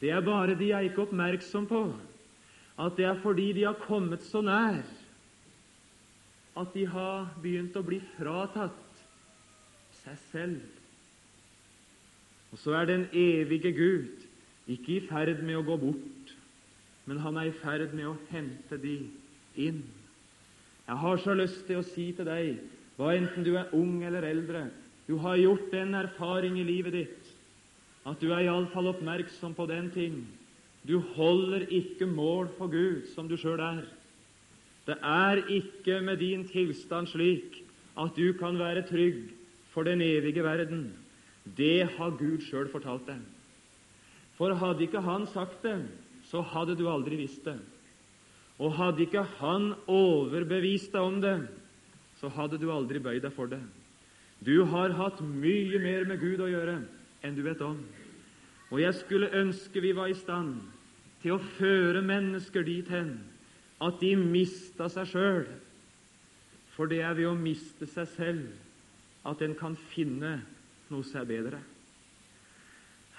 Det 0.00 0.10
er 0.12 0.24
bare 0.24 0.56
de 0.56 0.70
er 0.72 0.88
ikke 0.88 1.04
oppmerksom 1.04 1.68
på 1.68 1.84
at 2.74 2.96
det 2.98 3.04
er 3.06 3.20
fordi 3.22 3.52
de 3.54 3.66
har 3.68 3.76
kommet 3.84 4.24
så 4.26 4.40
nær 4.42 4.80
at 6.58 6.72
de 6.74 6.84
har 6.90 7.28
begynt 7.42 7.76
å 7.78 7.84
bli 7.86 8.00
fratatt 8.16 9.02
seg 10.02 10.18
selv. 10.32 10.64
Og 12.50 12.60
så 12.62 12.74
er 12.78 12.90
den 12.90 13.06
evige 13.14 13.72
Gud 13.74 14.23
ikke 14.70 14.96
i 14.96 15.04
ferd 15.08 15.42
med 15.44 15.58
å 15.58 15.66
gå 15.66 15.76
bort, 15.80 16.32
men 17.04 17.20
han 17.20 17.36
er 17.36 17.50
i 17.50 17.58
ferd 17.60 17.92
med 17.92 18.08
å 18.08 18.16
hente 18.30 18.78
de 18.80 18.96
inn. 19.60 19.82
Jeg 20.84 21.00
har 21.00 21.20
så 21.20 21.34
lyst 21.36 21.66
til 21.68 21.80
å 21.80 21.86
si 21.86 22.10
til 22.16 22.28
deg, 22.28 22.62
hva 22.96 23.12
enten 23.16 23.44
du 23.44 23.54
er 23.58 23.72
ung 23.76 24.02
eller 24.06 24.24
eldre, 24.28 24.68
du 25.06 25.18
har 25.20 25.36
gjort 25.36 25.68
den 25.72 25.92
erfaring 25.98 26.56
i 26.60 26.64
livet 26.64 26.94
ditt 26.96 27.32
at 28.08 28.20
du 28.20 28.30
er 28.32 28.46
iallfall 28.46 28.88
oppmerksom 28.92 29.52
på 29.56 29.66
den 29.68 29.90
ting 29.92 30.22
du 30.84 30.98
holder 31.16 31.64
ikke 31.72 32.06
mål 32.08 32.50
for 32.58 32.68
Gud 32.72 33.06
som 33.14 33.28
du 33.28 33.38
sjøl 33.40 33.60
er. 33.64 33.84
Det 34.84 34.96
er 35.00 35.40
ikke 35.48 36.00
med 36.04 36.20
din 36.20 36.44
tilstand 36.48 37.08
slik 37.08 37.62
at 37.96 38.12
du 38.16 38.34
kan 38.36 38.58
være 38.60 38.84
trygg 38.88 39.30
for 39.72 39.88
den 39.88 40.02
evige 40.04 40.44
verden. 40.44 40.90
Det 41.56 41.88
har 41.96 42.18
Gud 42.20 42.44
sjøl 42.44 42.68
fortalt 42.72 43.08
deg. 43.08 43.22
For 44.38 44.54
hadde 44.58 44.86
ikke 44.86 45.02
Han 45.04 45.26
sagt 45.30 45.62
det, 45.62 45.78
så 46.26 46.42
hadde 46.42 46.76
du 46.78 46.88
aldri 46.90 47.20
visst 47.20 47.44
det. 47.46 47.58
Og 48.58 48.74
hadde 48.74 49.04
ikke 49.06 49.22
Han 49.40 49.72
overbevist 49.90 50.92
deg 50.94 51.02
om 51.02 51.20
det, 51.22 51.38
så 52.20 52.30
hadde 52.32 52.58
du 52.58 52.70
aldri 52.72 53.02
bøyd 53.02 53.22
deg 53.22 53.34
for 53.34 53.50
det. 53.50 53.62
Du 54.44 54.64
har 54.68 54.94
hatt 54.98 55.20
mye 55.24 55.78
mer 55.80 56.06
med 56.08 56.20
Gud 56.20 56.42
å 56.42 56.50
gjøre 56.50 56.80
enn 57.24 57.36
du 57.36 57.42
vet 57.46 57.62
om. 57.64 57.78
Og 58.72 58.80
jeg 58.82 58.96
skulle 58.98 59.32
ønske 59.38 59.80
vi 59.80 59.92
var 59.96 60.10
i 60.10 60.18
stand 60.18 60.58
til 61.22 61.36
å 61.36 61.44
føre 61.56 62.02
mennesker 62.04 62.66
dit 62.66 62.88
hen 62.92 63.16
at 63.84 64.00
de 64.02 64.14
mista 64.18 64.88
seg 64.92 65.08
sjøl. 65.12 65.46
For 66.74 66.90
det 66.90 67.00
er 67.06 67.14
ved 67.16 67.30
å 67.30 67.38
miste 67.38 67.86
seg 67.88 68.10
selv 68.16 69.28
at 69.28 69.40
en 69.46 69.54
kan 69.56 69.76
finne 69.94 70.36
noe 70.90 71.06
seg 71.06 71.28
bedre. 71.30 71.62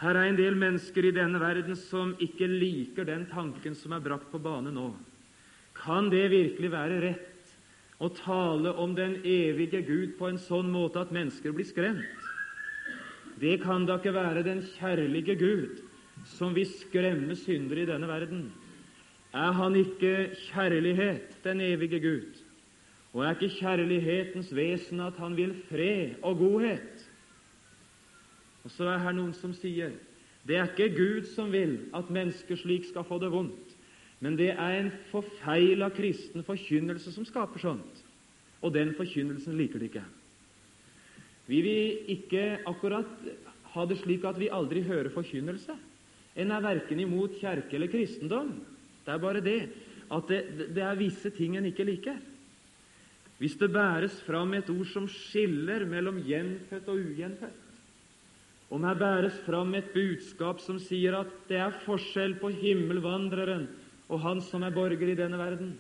Her 0.02 0.18
er 0.20 0.28
en 0.28 0.38
del 0.40 0.58
mennesker 0.60 1.08
i 1.08 1.14
denne 1.16 1.40
verden 1.40 1.78
som 1.80 2.14
ikke 2.20 2.50
liker 2.52 3.08
den 3.08 3.26
tanken 3.32 3.78
som 3.80 3.96
er 3.96 4.04
brakt 4.04 4.28
på 4.32 4.42
bane 4.44 4.74
nå. 4.76 4.90
Kan 5.76 6.10
det 6.12 6.28
virkelig 6.34 6.72
være 6.72 7.00
rett 7.04 7.56
å 8.04 8.10
tale 8.12 8.74
om 8.82 8.96
den 8.96 9.22
evige 9.24 9.82
Gud 9.88 10.18
på 10.20 10.28
en 10.28 10.40
sånn 10.42 10.68
måte 10.72 11.00
at 11.00 11.16
mennesker 11.16 11.56
blir 11.56 11.68
skremt? 11.68 12.28
Det 13.40 13.58
kan 13.64 13.88
da 13.88 13.98
ikke 14.00 14.16
være 14.16 14.44
den 14.48 14.62
kjærlige 14.76 15.36
Gud 15.40 15.82
som 16.36 16.56
vil 16.56 16.68
skremme 16.68 17.36
syndere 17.40 17.84
i 17.84 17.90
denne 17.90 18.08
verden. 18.08 18.48
Er 19.36 19.52
han 19.56 19.76
ikke 19.76 20.32
kjærlighet, 20.48 21.42
den 21.44 21.62
evige 21.64 22.00
Gud? 22.00 22.40
Og 23.16 23.24
er 23.24 23.36
ikke 23.36 23.56
kjærlighetens 23.60 24.52
vesen 24.56 25.04
at 25.04 25.20
han 25.20 25.36
vil 25.36 25.52
fred 25.70 26.16
og 26.24 26.40
godhet? 26.40 26.95
Og 28.66 28.74
så 28.74 28.90
er 28.90 29.04
her 29.06 29.16
noen 29.16 29.34
som 29.38 29.54
sier 29.56 29.94
det 30.46 30.60
er 30.60 30.68
ikke 30.70 30.94
Gud 30.94 31.30
som 31.32 31.50
vil 31.54 31.80
at 31.98 32.12
mennesker 32.14 32.60
slik 32.60 32.86
skal 32.86 33.06
få 33.08 33.18
det 33.22 33.32
vondt, 33.34 33.72
men 34.22 34.36
det 34.38 34.52
er 34.54 34.76
en 34.78 34.92
forfeila 35.10 35.90
kristen 35.94 36.46
forkynnelse 36.46 37.14
som 37.16 37.26
skaper 37.26 37.62
sånt, 37.62 38.04
og 38.62 38.74
den 38.76 38.94
forkynnelsen 38.98 39.58
liker 39.58 39.82
de 39.82 39.90
ikke. 39.90 40.04
Vi 41.50 41.62
vil 41.66 42.12
ikke 42.14 42.44
akkurat 42.70 43.10
ha 43.74 43.88
det 43.90 43.98
slik 44.02 44.24
at 44.26 44.38
vi 44.40 44.54
aldri 44.54 44.86
hører 44.86 45.12
forkynnelse. 45.14 45.74
En 46.38 46.54
er 46.54 46.64
verken 46.64 47.02
imot 47.02 47.36
kjerke 47.42 47.78
eller 47.78 47.92
kristendom. 47.92 48.54
Det 49.06 49.14
er 49.14 49.22
bare 49.22 49.44
det 49.46 49.60
at 50.14 50.30
det, 50.30 50.40
det 50.78 50.84
er 50.86 50.98
visse 51.00 51.30
ting 51.34 51.58
en 51.58 51.68
ikke 51.70 51.86
liker. 51.86 52.18
Hvis 53.38 53.58
det 53.60 53.74
bæres 53.74 54.22
fram 54.26 54.54
et 54.56 54.70
ord 54.72 54.88
som 54.94 55.08
skiller 55.12 55.86
mellom 55.90 56.22
gjenfødt 56.24 56.90
og 56.90 57.02
ugjenfødt, 57.02 57.65
om 58.70 58.84
her 58.84 58.98
bæres 58.98 59.38
fram 59.46 59.76
et 59.78 59.92
budskap 59.94 60.60
som 60.64 60.80
sier 60.82 61.20
at 61.20 61.34
det 61.50 61.60
er 61.62 61.82
forskjell 61.86 62.38
på 62.42 62.50
himmelvandreren 62.50 63.68
og 64.10 64.22
han 64.22 64.42
som 64.42 64.64
er 64.64 64.74
borger 64.74 65.12
i 65.12 65.18
denne 65.18 65.38
verden, 65.38 65.76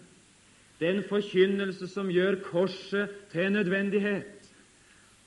den 0.80 1.02
forkynnelse 1.08 1.88
som 1.88 2.12
gjør 2.12 2.42
korset 2.46 3.12
til 3.32 3.52
nødvendighet 3.52 4.50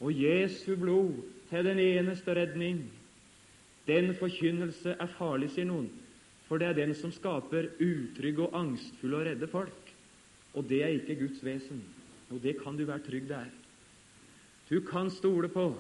og 0.00 0.12
Jesu 0.14 0.76
blod 0.76 1.14
til 1.50 1.64
den 1.64 1.78
eneste 1.78 2.34
redning, 2.34 2.82
den 3.86 4.12
forkynnelse 4.14 4.96
er 5.00 5.10
farlig, 5.18 5.48
sier 5.50 5.66
noen, 5.66 5.88
for 6.48 6.60
det 6.60 6.68
er 6.68 6.76
den 6.76 6.94
som 6.96 7.12
skaper 7.12 7.70
utrygge 7.80 8.44
og 8.44 8.56
angstfulle 8.56 9.16
og 9.16 9.26
redde 9.30 9.48
folk. 9.48 9.94
Og 10.54 10.64
det 10.68 10.82
er 10.84 10.92
ikke 10.96 11.16
Guds 11.22 11.40
vesen. 11.44 11.82
Og 12.30 12.42
det 12.42 12.56
kan 12.62 12.76
du 12.76 12.84
være 12.88 13.04
trygg 13.04 13.28
det 13.28 13.36
er. 13.36 13.50
Du 14.68 14.80
kan 14.84 15.10
stole 15.10 15.48
på 15.48 15.70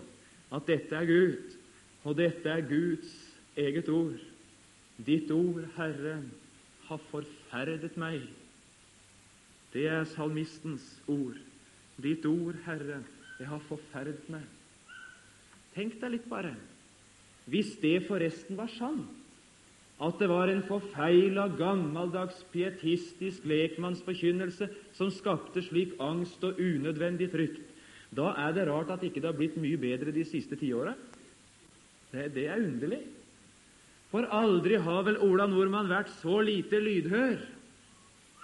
at 0.52 0.66
dette 0.68 0.96
er 0.96 1.08
Gud, 1.08 1.57
og 2.04 2.16
dette 2.18 2.50
er 2.50 2.66
Guds 2.68 3.14
eget 3.58 3.88
ord. 3.88 4.18
Ditt 5.06 5.30
ord, 5.30 5.64
Herre, 5.76 6.22
har 6.88 7.00
forferdet 7.10 7.96
meg. 8.00 8.22
Det 9.74 9.86
er 9.90 10.06
salmistens 10.14 10.86
ord. 11.10 11.36
Ditt 12.02 12.24
ord, 12.26 12.56
Herre, 12.66 13.02
det 13.38 13.46
har 13.46 13.62
forferdet 13.68 14.26
meg. 14.32 14.46
Tenk 15.74 15.98
deg 16.00 16.16
litt, 16.16 16.26
bare. 16.30 16.54
Hvis 17.48 17.76
det 17.82 18.02
forresten 18.08 18.58
var 18.58 18.70
sant, 18.74 19.14
at 19.98 20.20
det 20.20 20.28
var 20.30 20.50
en 20.50 20.62
forfeila, 20.62 21.48
gammeldags, 21.58 22.44
pietistisk 22.52 23.46
lekmannsforkynnelse 23.50 24.68
som 24.94 25.10
skapte 25.10 25.62
slik 25.66 25.96
angst 26.02 26.44
og 26.46 26.60
unødvendig 26.62 27.30
frykt, 27.32 27.64
da 28.14 28.30
er 28.46 28.54
det 28.54 28.68
rart 28.68 28.92
at 28.94 29.02
ikke 29.04 29.20
det 29.20 29.30
har 29.32 29.38
blitt 29.38 29.58
mye 29.60 29.80
bedre 29.80 30.14
de 30.14 30.22
siste 30.24 30.56
tiåra. 30.56 30.94
Det, 32.12 32.28
det 32.34 32.46
er 32.48 32.64
underlig. 32.64 33.02
For 34.08 34.24
aldri 34.32 34.78
har 34.80 35.04
vel 35.04 35.20
Ola 35.24 35.46
Nordmann 35.50 35.90
vært 35.90 36.10
så 36.22 36.40
lite 36.40 36.80
lydhør 36.80 37.42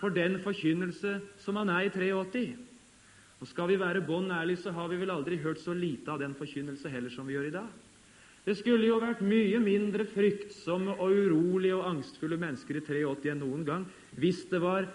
for 0.01 0.13
den 0.13 0.37
forkynnelse 0.45 1.17
som 1.41 1.57
han 1.57 1.73
er 1.73 1.87
i 1.87 1.93
83. 1.95 2.45
Og 3.41 3.49
Skal 3.49 3.69
vi 3.73 3.81
være 3.81 4.05
bånn 4.05 4.31
ærlige, 4.33 4.63
så 4.65 4.73
har 4.77 4.89
vi 4.89 4.99
vel 5.01 5.13
aldri 5.13 5.39
hørt 5.41 5.61
så 5.61 5.73
lite 5.77 6.13
av 6.13 6.21
den 6.21 6.37
forkynnelse 6.37 6.89
heller 6.93 7.13
som 7.13 7.27
vi 7.27 7.37
gjør 7.37 7.49
i 7.49 7.57
dag. 7.57 7.73
Det 8.45 8.59
skulle 8.59 8.85
jo 8.85 9.01
vært 9.01 9.23
mye 9.25 9.61
mindre 9.61 10.05
fryktsomme 10.05 10.99
og 11.01 11.17
urolige 11.17 11.77
og 11.79 11.87
angstfulle 11.95 12.37
mennesker 12.41 12.77
i 12.77 12.85
83 12.85 13.31
enn 13.33 13.41
noen 13.41 13.65
gang 13.65 13.87
hvis 14.21 14.43
det 14.51 14.61
var 14.61 14.91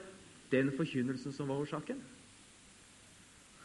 den 0.53 0.69
forkynnelsen 0.77 1.33
som 1.33 1.49
var 1.49 1.61
årsaken. 1.63 1.97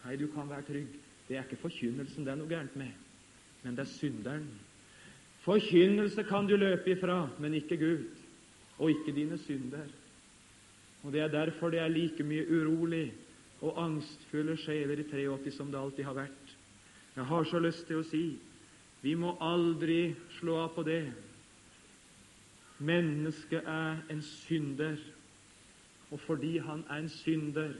Nei, 0.04 0.16
du 0.20 0.26
kan 0.32 0.48
være 0.48 0.64
trygg. 0.68 0.96
Det 1.28 1.36
er 1.36 1.44
ikke 1.44 1.60
forkynnelsen 1.60 2.24
det 2.24 2.32
er 2.32 2.40
noe 2.40 2.48
gærent 2.48 2.76
med, 2.76 2.92
men 3.64 3.76
det 3.76 3.84
er 3.84 3.92
synderen 3.92 4.48
Forkynnelse 5.44 6.24
kan 6.24 6.46
du 6.48 6.56
løpe 6.56 6.94
ifra, 6.94 7.28
men 7.38 7.54
ikke 7.54 7.76
Gud, 7.76 8.06
og 8.78 8.90
ikke 8.90 9.12
dine 9.12 9.38
synder. 9.38 9.90
Og 11.04 11.12
Det 11.12 11.20
er 11.20 11.28
derfor 11.28 11.70
det 11.70 11.80
er 11.80 11.88
like 11.88 12.24
mye 12.24 12.46
urolig 12.48 13.12
og 13.60 13.76
angstfulle 13.84 14.56
sjeler 14.56 14.98
i 14.98 15.04
83 15.04 15.52
som 15.52 15.70
det 15.70 15.80
alltid 15.80 16.04
har 16.04 16.16
vært. 16.16 16.54
Jeg 17.16 17.24
har 17.24 17.44
så 17.44 17.58
lyst 17.58 17.86
til 17.86 18.00
å 18.00 18.08
si 18.08 18.24
vi 19.04 19.12
må 19.20 19.34
aldri 19.44 20.14
slå 20.38 20.56
av 20.62 20.70
på 20.72 20.82
det. 20.86 21.12
Mennesket 22.80 23.68
er 23.68 24.00
en 24.10 24.22
synder, 24.24 24.96
og 26.10 26.22
fordi 26.24 26.56
han 26.58 26.86
er 26.88 27.02
en 27.02 27.12
synder, 27.12 27.74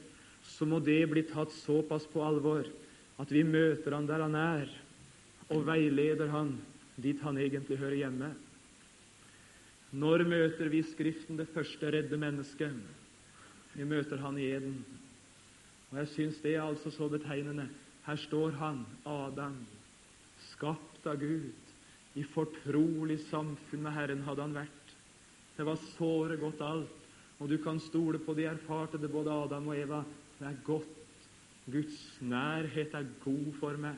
så 0.45 0.69
må 0.69 0.83
det 0.85 1.01
bli 1.09 1.23
tatt 1.25 1.53
såpass 1.65 2.05
på 2.13 2.21
alvor 2.21 2.69
at 3.19 3.33
vi 3.33 3.41
møter 3.47 3.97
han 3.97 4.07
der 4.07 4.21
han 4.21 4.37
er, 4.37 4.69
og 5.49 5.65
veileder 5.65 6.29
han 6.29 6.59
dit 6.97 7.21
han 7.23 7.39
egentlig 7.39 7.79
hører 7.79 7.99
hjemme. 7.99 8.31
Når 9.95 10.25
møter 10.27 10.71
vi 10.73 10.83
Skriften, 10.83 11.39
det 11.39 11.51
første 11.55 11.91
redde 11.91 12.19
mennesket? 12.19 12.75
Vi 13.75 13.87
møter 13.87 14.19
han 14.23 14.39
i 14.39 14.49
eden. 14.57 14.79
Og 15.91 15.99
Jeg 15.99 16.09
syns 16.15 16.41
det 16.43 16.57
er 16.57 16.63
altså 16.63 16.91
så 16.91 17.09
betegnende. 17.09 17.69
Her 18.07 18.17
står 18.17 18.57
han, 18.59 18.83
Adam, 19.07 19.57
skapt 20.51 21.07
av 21.07 21.21
Gud. 21.23 21.53
I 22.15 22.23
fortrolig 22.27 23.21
samfunn 23.29 23.83
med 23.87 23.95
Herren 23.95 24.23
hadde 24.27 24.43
han 24.43 24.55
vært. 24.55 24.95
Det 25.57 25.67
var 25.67 25.79
såre 25.95 26.37
godt 26.39 26.63
alt, 26.67 27.07
og 27.39 27.51
du 27.51 27.57
kan 27.63 27.79
stole 27.83 28.19
på 28.23 28.35
de 28.35 28.47
erfarte 28.51 28.99
det, 28.99 29.11
både 29.11 29.31
Adam 29.31 29.71
og 29.71 29.79
Eva. 29.79 30.03
Det 30.39 30.47
er 30.51 30.61
godt. 30.67 31.01
Guds 31.71 32.01
nærhet 32.21 32.95
er 32.95 33.07
god 33.25 33.53
for 33.61 33.79
meg. 33.81 33.97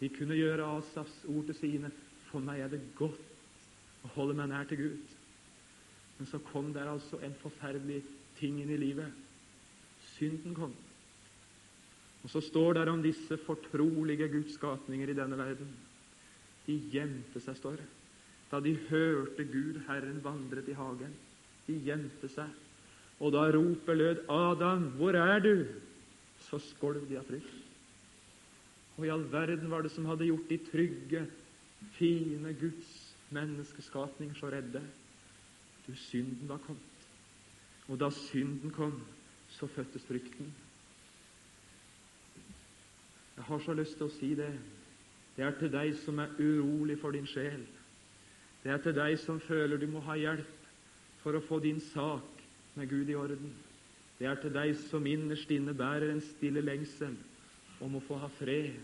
De 0.00 0.08
kunne 0.12 0.38
gjøre 0.38 0.68
Asafs 0.78 1.24
ord 1.28 1.50
til 1.50 1.58
sine. 1.58 1.90
For 2.30 2.42
meg 2.44 2.62
er 2.64 2.72
det 2.72 2.80
godt 2.98 4.06
å 4.06 4.12
holde 4.16 4.36
meg 4.38 4.50
nær 4.52 4.68
til 4.70 4.80
Gud. 4.80 5.16
Men 6.18 6.28
så 6.28 6.40
kom 6.50 6.72
der 6.72 6.88
altså 6.88 7.20
en 7.24 7.36
forferdelig 7.40 8.02
ting 8.38 8.60
inn 8.62 8.72
i 8.72 8.80
livet. 8.80 9.12
Synden 10.14 10.56
kom. 10.56 10.72
Og 12.20 12.32
så 12.32 12.42
står 12.44 12.76
der 12.76 12.90
om 12.92 13.02
disse 13.02 13.38
fortrolige 13.46 14.28
gudsskapninger 14.28 15.12
i 15.12 15.16
denne 15.16 15.38
verden. 15.40 15.70
De 16.66 16.76
gjemte 16.92 17.40
seg, 17.40 17.56
står 17.56 17.80
det, 17.80 17.86
da 18.50 18.60
de 18.60 18.74
hørte 18.90 19.46
Gud, 19.48 19.78
Herren, 19.86 20.20
vandret 20.24 20.68
i 20.68 20.76
hagen. 20.76 21.14
De 21.66 21.76
gjemte 21.86 22.28
seg. 22.28 22.50
Og 23.20 23.32
da 23.32 23.46
ropet 23.52 23.96
lød, 23.96 24.24
'Adam, 24.28 24.90
hvor 24.96 25.16
er 25.16 25.38
du?' 25.40 25.66
Så 26.40 26.58
skolv 26.58 27.08
de 27.08 27.18
av 27.18 27.24
frykt. 27.28 27.59
Og 29.00 29.06
i 29.06 29.10
all 29.14 29.22
verden 29.32 29.70
var 29.72 29.80
det 29.80 29.94
som 29.94 30.04
hadde 30.04 30.26
gjort 30.28 30.50
de 30.50 30.58
trygge, 30.60 31.22
fine 31.96 32.50
Guds 32.60 32.88
menneskeskapninger 33.32 34.34
så 34.36 34.50
redde? 34.52 34.82
Du, 35.86 35.94
synden 35.96 36.48
var 36.48 36.60
kommet. 36.66 37.06
Og 37.88 37.96
da 38.00 38.10
synden 38.12 38.70
kom, 38.70 38.98
så 39.48 39.66
fødtes 39.66 40.04
frykten. 40.04 40.52
Jeg 43.36 43.44
har 43.44 43.62
så 43.64 43.72
lyst 43.72 43.96
til 43.96 44.04
å 44.10 44.12
si 44.18 44.34
det. 44.36 44.50
Det 45.38 45.48
er 45.48 45.56
til 45.56 45.72
deg 45.72 45.94
som 46.02 46.20
er 46.20 46.36
urolig 46.36 46.98
for 47.00 47.16
din 47.16 47.26
sjel. 47.26 47.64
Det 48.60 48.74
er 48.74 48.84
til 48.84 48.98
deg 49.00 49.16
som 49.24 49.40
føler 49.40 49.80
du 49.80 49.88
må 49.88 50.04
ha 50.04 50.18
hjelp 50.20 50.68
for 51.24 51.40
å 51.40 51.44
få 51.48 51.62
din 51.64 51.80
sak 51.88 52.44
med 52.76 52.92
Gud 52.92 53.08
i 53.08 53.16
orden. 53.16 53.56
Det 54.20 54.28
er 54.28 54.36
til 54.44 54.52
deg 54.52 54.76
som 54.90 55.08
innerst 55.08 55.56
inne 55.56 55.72
bærer 55.72 56.12
en 56.12 56.24
stille 56.34 56.60
lengsel 56.60 57.16
om 57.80 57.96
å 57.96 58.02
få 58.04 58.18
ha 58.20 58.28
fred. 58.38 58.76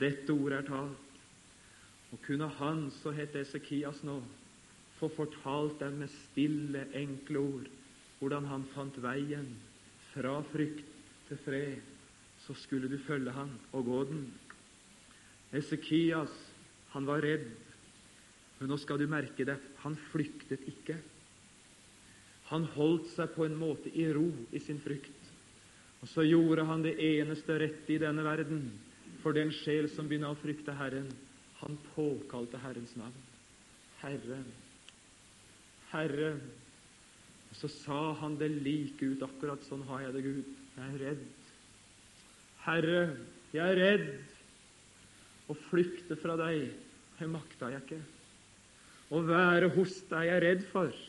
Dette 0.00 0.32
ordet 0.32 0.62
er 0.62 0.68
talt. 0.68 1.20
Og 2.14 2.20
kunne 2.24 2.48
han, 2.60 2.86
så 3.02 3.12
het 3.14 3.34
Esekias 3.38 4.02
nå, 4.06 4.20
få 4.98 5.10
fortalt 5.12 5.80
dem 5.82 5.98
med 6.04 6.12
stille, 6.12 6.86
enkle 6.94 7.42
ord 7.42 7.70
hvordan 8.20 8.46
han 8.48 8.62
fant 8.72 8.96
veien 9.02 9.48
fra 10.12 10.38
frykt 10.52 10.86
til 11.28 11.40
fred, 11.42 11.80
så 12.44 12.54
skulle 12.56 12.88
du 12.88 12.96
følge 13.02 13.34
han 13.34 13.50
og 13.74 13.88
gå 13.88 13.98
den. 14.08 14.22
Esekias, 15.54 16.32
han 16.94 17.08
var 17.08 17.24
redd, 17.24 17.50
men 18.60 18.70
nå 18.70 18.78
skal 18.80 19.00
du 19.02 19.08
merke 19.10 19.46
det, 19.48 19.58
han 19.82 19.98
flyktet 20.12 20.62
ikke. 20.70 20.96
Han 22.52 22.68
holdt 22.76 23.10
seg 23.12 23.32
på 23.34 23.46
en 23.48 23.58
måte 23.58 23.90
i 23.90 24.06
ro 24.14 24.28
i 24.54 24.62
sin 24.62 24.80
frykt. 24.80 25.23
Og 26.04 26.10
så 26.12 26.26
gjorde 26.28 26.66
han 26.68 26.82
det 26.84 26.98
eneste 27.00 27.54
rette 27.62 27.94
i 27.94 28.00
denne 28.00 28.20
verden 28.26 28.66
for 29.22 29.32
den 29.32 29.48
sjel 29.56 29.86
som 29.88 30.04
begynner 30.04 30.34
å 30.34 30.36
frykte 30.36 30.74
Herren. 30.76 31.08
Han 31.62 31.78
påkalte 31.94 32.60
Herrens 32.60 32.92
navn. 33.00 33.16
Herre, 34.02 34.42
Herre. 35.94 36.28
Og 37.48 37.56
så 37.56 37.72
sa 37.72 38.02
han 38.20 38.36
det 38.36 38.50
like 38.52 39.00
ut. 39.00 39.24
Akkurat 39.24 39.64
sånn 39.64 39.86
har 39.88 40.04
jeg 40.04 40.12
det, 40.18 40.24
Gud. 40.28 40.52
Jeg 40.76 40.84
er 40.84 41.02
redd. 41.06 41.26
Herre, 42.66 43.02
jeg 43.56 43.64
er 43.64 43.80
redd. 43.80 44.08
Å 45.48 45.56
flykte 45.70 46.20
fra 46.20 46.36
deg, 46.40 46.68
det 47.16 47.32
makta 47.32 47.72
jeg 47.72 47.84
ikke. 47.86 48.04
Å 49.08 49.24
være 49.24 49.72
hos 49.72 50.02
deg 50.12 50.20
er 50.20 50.32
jeg 50.34 50.44
redd 50.50 50.68
for. 50.68 51.04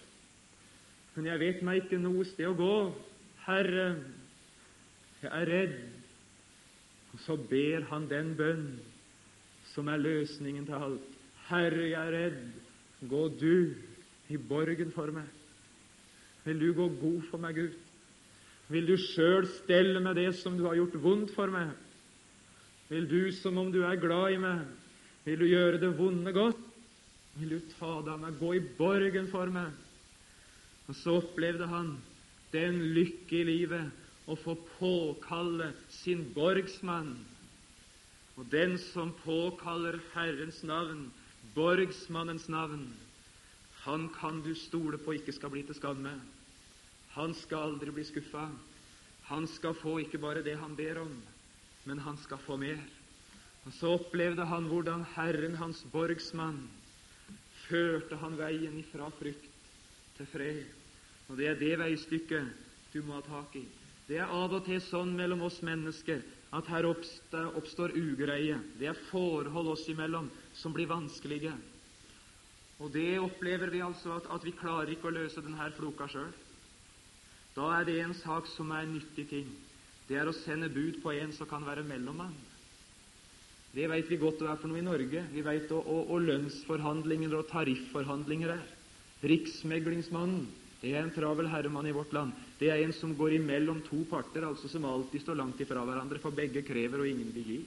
Men 1.17 1.33
jeg 1.33 1.43
vet 1.43 1.65
meg 1.67 1.83
ikke 1.83 1.99
noe 1.99 2.23
sted 2.31 2.47
å 2.47 2.55
gå. 2.55 2.75
Herre, 3.43 3.89
jeg 5.25 5.41
er 5.41 5.51
redd. 5.51 5.77
Og 7.15 7.21
så 7.23 7.37
ber 7.49 7.87
han 7.91 8.09
den 8.11 8.33
bønn 8.37 8.67
som 9.73 9.89
er 9.91 10.01
løsningen 10.01 10.67
til 10.67 10.77
alt. 10.87 11.11
Herre, 11.49 11.89
jeg 11.89 11.99
er 11.99 12.15
redd. 12.15 12.39
Gå 13.09 13.27
du 13.39 13.73
i 14.33 14.37
borgen 14.37 14.91
for 14.95 15.11
meg. 15.13 15.27
Vil 16.45 16.61
du 16.61 16.69
gå 16.77 16.87
god 17.01 17.21
for 17.31 17.41
meg, 17.41 17.57
Gud? 17.57 17.73
Vil 18.69 18.87
du 18.89 18.95
sjøl 18.97 19.45
stelle 19.59 20.01
med 20.01 20.17
det 20.17 20.31
som 20.39 20.57
du 20.57 20.65
har 20.65 20.77
gjort 20.77 20.97
vondt 21.01 21.33
for 21.35 21.51
meg? 21.53 21.73
Vil 22.89 23.07
du, 23.09 23.19
som 23.33 23.57
om 23.57 23.71
du 23.73 23.81
er 23.85 23.97
glad 24.01 24.35
i 24.35 24.41
meg, 24.41 24.65
vil 25.25 25.41
du 25.41 25.47
gjøre 25.49 25.81
det 25.81 25.91
vonde 25.97 26.33
godt? 26.33 26.61
Vil 27.35 27.55
du 27.57 27.71
ta 27.75 27.97
deg 28.05 28.13
av 28.13 28.21
meg, 28.21 28.37
gå 28.39 28.53
i 28.57 28.63
borgen 28.77 29.29
for 29.31 29.49
meg? 29.53 29.73
Og 30.85 30.97
så 30.97 31.17
opplevde 31.19 31.67
han 31.69 31.95
den 32.53 32.77
lykke 32.93 33.41
i 33.41 33.47
livet 33.47 34.04
å 34.25 34.35
få 34.39 34.55
påkalle 34.77 35.71
sin 35.89 36.25
borgsmann. 36.33 37.13
Og 38.35 38.47
den 38.51 38.77
som 38.91 39.13
påkaller 39.23 39.99
Herrens 40.13 40.61
navn, 40.63 41.07
borgsmannens 41.55 42.49
navn, 42.51 42.87
han 43.85 44.09
kan 44.17 44.41
du 44.41 44.55
stole 44.57 44.97
på 44.97 45.13
ikke 45.19 45.35
skal 45.35 45.53
bli 45.53 45.61
til 45.63 45.77
skamme. 45.77 46.15
Han 47.15 47.35
skal 47.37 47.69
aldri 47.69 47.93
bli 47.93 48.03
skuffa. 48.03 48.47
Han 49.29 49.47
skal 49.47 49.77
få 49.77 49.99
ikke 50.01 50.19
bare 50.21 50.43
det 50.45 50.57
han 50.59 50.75
ber 50.77 50.99
om, 51.01 51.13
men 51.85 52.01
han 52.01 52.17
skal 52.21 52.41
få 52.45 52.57
mer. 52.57 52.81
Og 53.65 53.73
Så 53.73 53.93
opplevde 53.97 54.45
han 54.45 54.67
hvordan 54.69 55.05
Herren, 55.15 55.55
hans 55.55 55.85
borgsmann, 55.93 56.67
førte 57.65 58.17
han 58.21 58.37
veien 58.37 58.77
ifra 58.77 59.09
frykt 59.19 59.47
til 60.17 60.29
fred. 60.29 60.65
Og 61.29 61.37
det 61.37 61.47
er 61.49 61.57
det 61.61 61.73
veistykket 61.81 62.51
du 62.93 63.01
må 63.05 63.17
ha 63.17 63.23
tak 63.25 63.55
i. 63.57 63.65
Det 64.05 64.19
er 64.21 64.29
av 64.29 64.53
og 64.53 64.65
til 64.67 64.81
sånn 64.85 65.15
mellom 65.17 65.41
oss 65.47 65.57
mennesker 65.65 66.21
at 66.55 66.67
her 66.69 66.85
oppstår, 66.87 67.95
ugreie. 67.97 68.59
Det 68.77 68.87
er 68.91 68.99
forhold 69.09 69.71
oss 69.73 69.87
imellom 69.89 70.27
som 70.55 70.73
blir 70.75 70.89
vanskelige. 70.91 71.55
Og 72.77 72.91
det 72.93 73.15
opplever 73.23 73.71
vi 73.73 73.81
altså 73.81 74.13
at, 74.19 74.27
at 74.29 74.45
vi 74.45 74.53
klarer 74.55 74.91
ikke 74.93 75.09
å 75.09 75.15
løse 75.15 75.41
denne 75.41 75.69
floka 75.77 76.07
sjøl. 76.11 76.33
Da 77.55 77.69
er 77.79 77.87
det 77.87 77.97
en 78.03 78.13
sak 78.19 78.49
som 78.51 78.71
er 78.75 78.83
en 78.85 78.93
nyttig 78.97 79.29
ting. 79.31 79.53
Det 80.05 80.19
er 80.19 80.29
å 80.29 80.35
sende 80.43 80.69
bud 80.69 80.99
på 81.01 81.13
en 81.15 81.31
som 81.33 81.49
kan 81.49 81.65
være 81.65 81.85
mellommann. 81.87 82.35
Det 83.75 83.87
vet 83.91 84.07
vi 84.11 84.19
godt 84.21 84.43
hva 84.43 84.53
er 84.53 84.59
for 84.61 84.69
noe 84.71 84.79
i 84.83 84.85
Norge. 84.85 85.23
Vi 85.33 85.41
vet 85.43 85.71
hva 85.71 86.19
lønnsforhandlinger 86.29 87.33
og 87.39 87.47
tarifforhandlinger 87.49 88.53
er. 88.53 88.67
Riksmeglingsmannen 89.25 90.45
er 90.85 90.99
en 91.01 91.15
travel 91.15 91.49
herremann 91.49 91.89
i 91.89 91.95
vårt 91.95 92.13
land. 92.15 92.35
Det 92.59 92.69
er 92.71 92.83
en 92.85 92.93
som 92.95 93.15
går 93.17 93.35
imellom 93.35 93.81
to 93.83 94.03
parter, 94.09 94.45
altså 94.47 94.69
som 94.71 94.85
alltid 94.87 95.25
står 95.25 95.39
langt 95.41 95.59
ifra 95.59 95.83
hverandre, 95.83 96.21
for 96.23 96.35
begge 96.35 96.63
krever 96.63 97.03
og 97.03 97.09
ingen 97.09 97.33
vil 97.35 97.49
gi. 97.49 97.57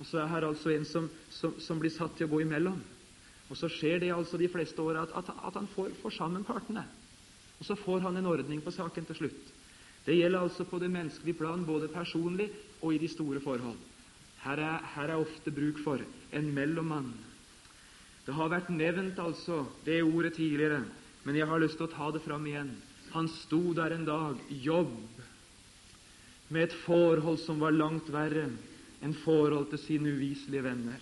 Og 0.00 0.08
så 0.08 0.20
er 0.20 0.32
her 0.32 0.48
altså 0.48 0.72
en 0.72 0.84
som, 0.84 1.08
som, 1.30 1.54
som 1.62 1.80
blir 1.80 1.92
satt 1.94 2.16
til 2.18 2.28
å 2.28 2.32
gå 2.32 2.42
imellom. 2.44 2.80
Og 3.48 3.58
så 3.58 3.68
skjer 3.72 4.00
det 4.02 4.12
altså 4.14 4.38
de 4.40 4.48
fleste 4.52 4.80
åra 4.82 5.04
at, 5.06 5.14
at, 5.16 5.30
at 5.32 5.56
han 5.60 5.68
får, 5.74 5.92
får, 6.02 6.14
sammen 6.16 6.44
partene. 6.44 6.84
Og 7.60 7.66
så 7.68 7.76
får 7.78 8.00
han 8.06 8.16
en 8.18 8.28
ordning 8.28 8.62
på 8.64 8.72
saken 8.74 9.08
til 9.08 9.20
slutt. 9.22 9.50
Det 10.06 10.16
gjelder 10.16 10.42
altså 10.42 10.66
på 10.66 10.80
det 10.82 10.90
menneskelige 10.90 11.38
plan, 11.38 11.64
både 11.64 11.90
personlig 11.92 12.48
og 12.80 12.94
i 12.94 13.00
de 13.02 13.10
store 13.12 13.40
forhold. 13.44 13.78
Her 14.42 14.58
er, 14.58 14.88
her 14.96 15.12
er 15.12 15.20
ofte 15.22 15.52
bruk 15.54 15.78
for 15.84 16.02
en 16.34 16.48
mellommann. 16.54 17.12
Det 18.26 18.34
har 18.34 18.50
vært 18.50 18.72
nevnt 18.74 19.18
altså 19.22 19.62
det 19.86 20.00
ordet 20.02 20.34
tidligere, 20.34 20.82
men 21.22 21.38
jeg 21.38 21.46
har 21.46 21.62
lyst 21.62 21.78
til 21.78 21.86
å 21.86 21.92
ta 21.92 22.10
det 22.14 22.24
fram 22.24 22.46
igjen. 22.50 22.72
Han 23.12 23.28
sto 23.28 23.72
der 23.76 23.94
en 23.94 24.04
dag, 24.08 24.40
jobb, 24.48 25.20
med 26.48 26.68
et 26.68 26.76
forhold 26.84 27.40
som 27.40 27.60
var 27.60 27.74
langt 27.76 28.08
verre 28.12 28.46
enn 29.02 29.14
forhold 29.24 29.70
til 29.72 29.80
sine 29.80 30.12
uviselige 30.14 30.64
venner. 30.64 31.00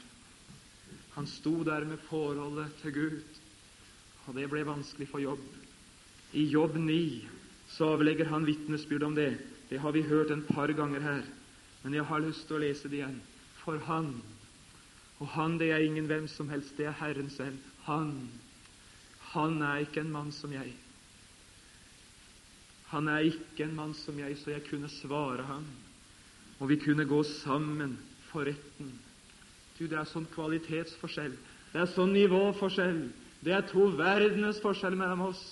Han 1.17 1.27
sto 1.27 1.63
der 1.67 1.85
med 1.85 1.99
forholdet 2.09 2.73
til 2.83 2.95
Gud, 2.95 3.41
og 4.27 4.37
det 4.39 4.47
ble 4.51 4.63
vanskelig 4.67 5.09
for 5.11 5.23
Jobb. 5.23 5.43
I 6.33 6.45
Jobb 6.53 6.77
9 6.79 6.99
så 7.75 7.93
avlegger 7.97 8.31
han 8.31 8.47
vitnesbyrd 8.47 9.03
om 9.09 9.15
det. 9.19 9.33
Det 9.71 9.79
har 9.83 9.93
vi 9.93 10.03
hørt 10.07 10.31
en 10.31 10.47
par 10.47 10.71
ganger 10.75 11.03
her, 11.03 11.25
men 11.83 11.95
jeg 11.95 12.07
har 12.07 12.23
lyst 12.23 12.47
til 12.47 12.59
å 12.59 12.63
lese 12.63 12.91
det 12.91 13.01
igjen. 13.01 13.19
For 13.63 13.79
han, 13.87 14.15
og 15.19 15.29
han 15.35 15.59
det 15.59 15.71
er 15.75 15.85
ingen 15.85 16.09
hvem 16.11 16.29
som 16.31 16.49
helst, 16.51 16.77
det 16.79 16.89
er 16.91 16.99
Herren 17.03 17.31
selv, 17.31 17.59
han, 17.87 18.15
han 19.35 19.61
er 19.63 19.85
ikke 19.85 20.03
en 20.05 20.15
mann 20.15 20.33
som 20.35 20.55
jeg. 20.55 20.73
Han 22.91 23.09
er 23.09 23.29
ikke 23.31 23.65
en 23.67 23.77
mann 23.77 23.95
som 23.95 24.19
jeg, 24.19 24.37
så 24.41 24.51
jeg 24.55 24.67
kunne 24.67 24.91
svare 24.91 25.45
ham, 25.47 25.67
og 26.59 26.69
vi 26.73 26.77
kunne 26.83 27.07
gå 27.07 27.23
sammen 27.23 27.95
for 28.31 28.49
retten. 28.49 28.91
Du, 29.79 29.87
det 29.87 29.97
er 29.97 30.09
sånn 30.11 30.27
kvalitetsforskjell. 30.35 31.37
Det 31.71 31.81
er 31.81 31.89
sånn 31.95 32.13
nivåforskjell. 32.13 33.05
Det 33.41 33.55
er 33.57 33.65
to 33.71 33.87
verdenes 33.97 34.61
forskjell 34.61 34.99
mellom 34.99 35.31
oss. 35.31 35.43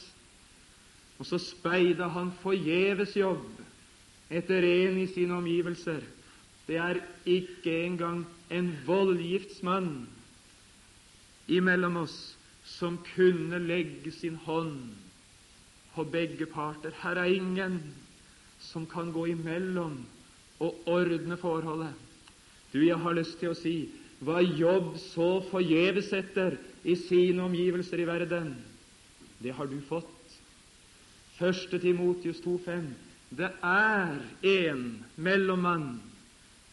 Og 1.18 1.26
så 1.26 1.38
speida 1.40 2.10
han 2.12 2.34
forgjeves 2.42 3.16
jobb 3.16 3.46
etter 4.28 4.66
en 4.68 4.98
i 5.00 5.06
sine 5.10 5.38
omgivelser. 5.38 6.02
Det 6.68 6.76
er 6.76 7.00
ikke 7.24 7.72
engang 7.86 8.26
en 8.52 8.74
voldgiftsmann 8.84 9.92
imellom 11.48 12.02
oss 12.02 12.18
som 12.68 12.98
kunne 13.14 13.62
legge 13.64 14.12
sin 14.12 14.36
hånd 14.44 14.90
på 15.98 16.06
begge 16.06 16.46
parter. 16.46 16.94
Her 17.02 17.18
er 17.18 17.34
ingen 17.34 17.80
som 18.62 18.86
kan 18.86 19.10
gå 19.12 19.26
imellom 19.34 19.98
og 20.62 20.86
ordne 20.86 21.36
forholdet. 21.36 21.94
Du, 22.72 22.78
jeg 22.84 22.98
har 23.02 23.16
lyst 23.18 23.38
til 23.40 23.50
å 23.50 23.58
si 23.58 23.74
hva 24.22 24.42
Jobb 24.42 24.96
så 24.98 25.38
forgjeves 25.50 26.12
etter 26.14 26.58
i 26.86 26.94
sine 26.98 27.42
omgivelser 27.46 28.02
i 28.02 28.06
verden, 28.06 28.54
det 29.38 29.54
har 29.54 29.70
du 29.70 29.78
fått. 29.86 30.14
Første 31.38 31.78
Timotius 31.78 32.40
2,5. 32.42 32.88
Det 33.38 33.50
er 33.62 34.16
en 34.42 34.84
mellommann 35.16 36.00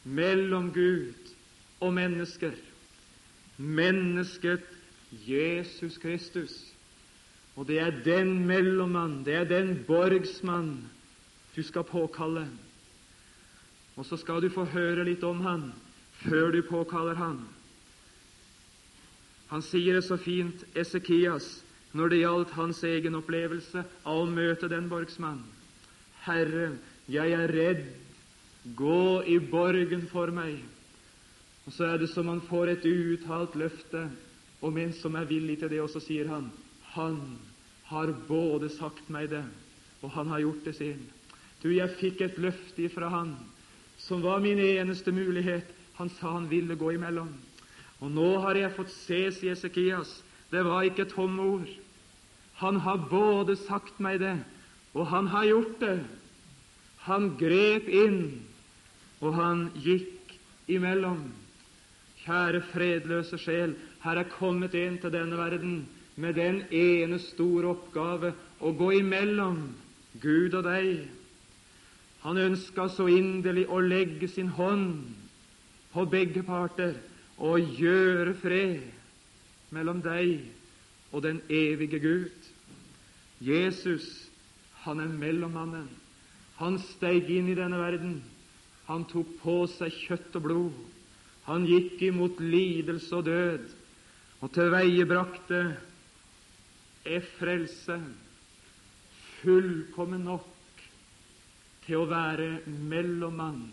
mellom 0.03 0.71
Gud 0.73 1.33
og 1.81 1.93
mennesker. 1.93 2.55
Mennesket 3.57 4.65
Jesus 5.27 5.99
Kristus. 6.01 6.74
Og 7.55 7.67
det 7.67 7.79
er 7.79 8.03
den 8.03 8.45
mellommann, 8.47 9.23
det 9.25 9.35
er 9.35 9.47
den 9.47 9.77
borgsmann 9.87 10.89
du 11.55 11.63
skal 11.63 11.87
påkalle. 11.87 12.47
Og 13.95 14.05
så 14.05 14.17
skal 14.19 14.41
du 14.43 14.49
få 14.51 14.65
høre 14.67 15.05
litt 15.07 15.23
om 15.23 15.39
han 15.45 15.69
før 16.25 16.51
du 16.51 16.61
påkaller 16.67 17.15
han. 17.15 17.39
Han 19.47 19.63
sier 19.63 19.95
det 19.95 20.03
så 20.07 20.17
fint, 20.19 20.65
Esekias, 20.75 21.61
når 21.95 22.11
det 22.11 22.21
gjaldt 22.23 22.55
hans 22.57 22.81
egen 22.83 23.15
opplevelse 23.15 23.85
av 24.03 24.23
å 24.23 24.27
møte 24.27 24.67
den 24.67 24.89
borgsmann. 24.91 25.43
Herre, 26.25 26.73
jeg 27.07 27.35
er 27.37 27.53
redd, 27.53 27.83
gå 28.75 29.21
i 29.29 29.37
borgen 29.39 30.07
for 30.11 30.33
meg. 30.33 30.57
Og 31.65 31.73
så 31.73 31.91
er 31.91 32.01
det 32.01 32.09
som 32.11 32.27
han 32.29 32.41
får 32.49 32.73
et 32.73 32.87
uuttalt 32.89 33.55
løfte 33.57 34.07
om 34.65 34.77
en 34.81 34.93
som 34.97 35.15
er 35.15 35.29
villig 35.29 35.59
til 35.61 35.71
det, 35.71 35.81
og 35.81 35.91
så 35.93 36.01
sier 36.03 36.27
han, 36.29 36.49
han 36.95 37.21
har 37.89 38.13
både 38.27 38.69
sagt 38.73 39.09
meg 39.13 39.29
det, 39.33 39.43
og 40.01 40.13
han 40.15 40.31
har 40.33 40.43
gjort 40.43 40.65
det 40.65 40.75
sin. 40.77 41.01
Du, 41.61 41.69
jeg 41.73 41.97
fikk 41.99 42.21
et 42.25 42.39
løfte 42.41 42.85
ifra 42.87 43.09
han, 43.13 43.35
som 43.97 44.23
var 44.25 44.41
min 44.43 44.59
eneste 44.59 45.13
mulighet 45.15 45.71
han 45.95 46.09
sa 46.09 46.33
han 46.33 46.49
ville 46.51 46.75
gå 46.75 46.91
imellom. 46.95 47.29
Og 48.03 48.11
nå 48.11 48.27
har 48.43 48.57
jeg 48.59 48.73
fått 48.75 48.91
se, 48.91 49.21
sier 49.31 49.55
Esekias, 49.55 50.11
det 50.51 50.65
var 50.67 50.83
ikke 50.83 51.07
tomme 51.09 51.45
ord. 51.55 51.69
Han 52.59 52.81
har 52.83 53.07
både 53.09 53.55
sagt 53.63 53.99
meg 54.03 54.19
det, 54.23 54.35
og 54.95 55.07
han 55.11 55.29
har 55.31 55.47
gjort 55.47 55.79
det. 55.79 55.95
Han 57.07 57.31
grep 57.39 57.87
inn, 57.91 58.21
og 59.23 59.35
han 59.39 59.65
gikk 59.79 60.35
imellom. 60.71 61.27
Kjære 62.25 62.63
fredløse 62.71 63.39
sjel, 63.39 63.75
her 64.03 64.19
er 64.19 64.31
kommet 64.35 64.75
en 64.75 64.97
til 64.99 65.13
denne 65.13 65.39
verden 65.39 65.83
med 66.15 66.37
den 66.37 66.61
ene 66.71 67.19
store 67.19 67.73
oppgave 67.73 68.31
å 68.63 68.71
gå 68.77 68.91
imellom 69.01 69.59
Gud 70.23 70.55
og 70.55 70.63
deg. 70.67 71.05
Han 72.23 72.39
ønska 72.41 72.87
så 72.89 73.07
inderlig 73.11 73.67
å 73.69 73.81
legge 73.83 74.29
sin 74.31 74.47
hånd 74.55 75.03
på 75.93 76.05
begge 76.09 76.43
parter 76.47 76.95
og 77.37 77.75
gjøre 77.79 78.33
fred 78.39 78.85
mellom 79.75 79.99
deg 80.03 80.39
og 81.11 81.23
den 81.27 81.41
evige 81.51 81.99
Gud. 81.99 82.49
Jesus, 83.43 84.07
han 84.85 85.03
er 85.03 85.11
mellommannen. 85.11 85.89
Han 86.57 86.79
steig 86.95 87.29
inn 87.29 87.49
i 87.51 87.57
denne 87.57 87.79
verden. 87.81 88.21
Han 88.87 89.03
tok 89.11 89.35
på 89.41 89.57
seg 89.75 89.91
kjøtt 90.05 90.37
og 90.39 90.45
blod. 90.45 90.77
Han 91.45 91.65
gikk 91.67 92.01
imot 92.07 92.39
lidelse 92.39 93.11
og 93.17 93.27
død 93.27 93.67
og 94.41 94.51
tilveiebrakte 94.55 95.61
er 97.05 97.25
frelse 97.37 97.97
fullkommen 99.41 100.25
nok 100.25 100.83
til 101.85 102.01
å 102.01 102.09
være 102.09 102.65
mellommann 102.65 103.65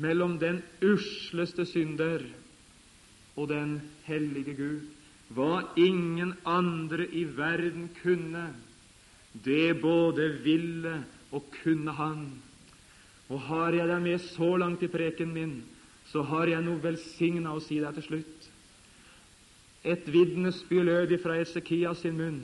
mellom 0.00 0.36
den 0.40 0.60
usleste 0.84 1.66
synder 1.68 2.24
og 3.36 3.48
den 3.50 3.78
hellige 4.06 4.54
Gud. 4.58 4.86
Hva 5.30 5.62
ingen 5.78 6.34
andre 6.48 7.06
i 7.06 7.24
verden 7.24 7.88
kunne, 8.00 8.50
det 9.32 9.78
både 9.80 10.26
ville 10.44 10.96
og 11.30 11.46
kunne 11.60 11.94
han. 11.94 12.24
Og 13.30 13.44
har 13.46 13.76
jeg 13.78 13.86
deg 13.86 14.02
med 14.02 14.24
så 14.32 14.56
langt 14.58 14.82
i 14.82 14.90
preken 14.90 15.30
min, 15.32 15.60
så 16.10 16.24
har 16.26 16.50
jeg 16.50 16.66
noe 16.66 16.82
velsigna 16.82 17.54
å 17.54 17.62
si 17.62 17.78
deg 17.78 17.94
til 18.00 18.08
slutt. 18.08 18.39
Et 19.84 20.12
vitnesbyrd 20.12 20.84
lød 20.84 21.18
fra 21.22 21.38
Esekias 21.40 22.02
sin 22.04 22.18
munn. 22.18 22.40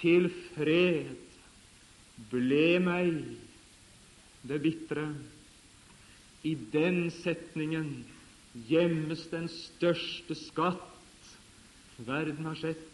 Til 0.00 0.28
fred 0.54 1.16
ble 2.30 2.78
meg 2.82 3.24
det 4.46 4.60
bitre 4.62 5.08
i 6.44 6.52
den 6.72 7.08
setningen 7.10 8.04
gjemmes 8.68 9.24
den 9.32 9.48
største 9.50 10.36
skatt 10.38 11.30
verden 12.06 12.46
har 12.46 12.58
sett. 12.60 12.90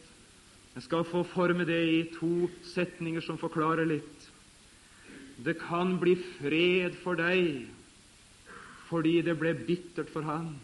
Jeg 0.76 0.86
skal 0.86 1.04
få 1.08 1.24
forme 1.26 1.66
det 1.68 1.80
i 1.90 2.02
to 2.14 2.48
setninger 2.72 3.24
som 3.26 3.40
forklarer 3.40 3.88
litt. 3.90 4.28
Det 5.44 5.56
kan 5.60 5.96
bli 6.00 6.14
fred 6.38 6.96
for 7.02 7.18
deg 7.18 7.66
fordi 8.90 9.20
det 9.26 9.36
ble 9.38 9.52
bittert 9.66 10.10
for 10.12 10.26
han. 10.26 10.54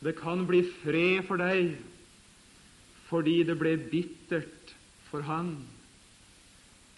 Det 0.00 0.16
kan 0.16 0.46
bli 0.48 0.62
fred 0.80 1.26
for 1.28 1.40
deg 1.40 1.74
fordi 3.10 3.40
det 3.44 3.56
ble 3.58 3.74
bittert 3.90 4.74
for 5.10 5.24
han. 5.26 5.56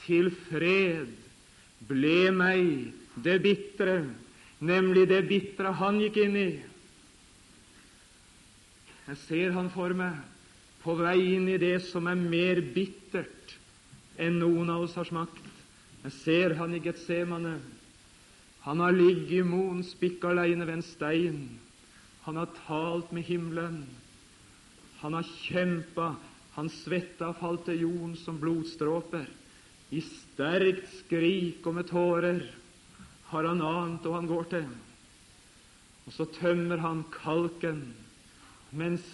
Til 0.05 0.29
fred 0.51 1.09
ble 1.89 2.19
meg 2.37 2.93
det 3.25 3.39
bitre, 3.45 4.03
nemlig 4.61 5.07
det 5.11 5.23
bitre 5.31 5.73
han 5.81 6.01
gikk 6.03 6.21
inn 6.27 6.37
i. 6.37 6.51
Jeg 9.09 9.19
ser 9.25 9.57
han 9.57 9.73
for 9.73 9.95
meg 9.97 10.21
på 10.83 10.95
vei 10.99 11.19
inn 11.35 11.49
i 11.51 11.59
det 11.63 11.79
som 11.89 12.07
er 12.11 12.19
mer 12.19 12.61
bittert 12.75 13.57
enn 14.21 14.39
noen 14.43 14.71
av 14.71 14.85
oss 14.85 14.99
har 14.99 15.09
smakt. 15.09 15.43
Jeg 16.03 16.15
ser 16.21 16.55
han 16.59 16.75
i 16.75 16.83
Getsemane. 16.83 17.57
Han 18.67 18.83
har 18.83 18.95
ligget 18.95 19.41
i 19.41 19.47
moen 19.47 19.83
spikk 19.87 20.27
alene 20.29 20.67
ved 20.67 20.79
en 20.79 20.87
stein. 20.87 21.39
Han 22.23 22.37
har 22.37 22.51
talt 22.67 23.13
med 23.13 23.23
himmelen. 23.27 23.87
Han 25.01 25.15
har 25.19 25.27
kjempa. 25.43 26.15
Han 26.55 26.69
svetta 26.71 27.33
og 27.33 27.41
falt 27.41 27.65
til 27.67 27.83
jorden 27.83 28.15
som 28.21 28.39
blodstråper. 28.41 29.27
I 29.93 30.01
sterkt 30.05 30.89
skrik 31.03 31.67
og 31.67 31.77
med 31.77 31.89
tårer 31.91 32.43
har 33.33 33.49
han 33.49 33.65
ant 33.65 34.07
og 34.09 34.17
han 34.17 34.29
går 34.31 34.49
til. 34.53 34.71
Og 36.07 36.15
så 36.15 36.27
tømmer 36.39 36.81
han 36.83 37.05
kalken 37.13 37.85
mens 38.73 39.05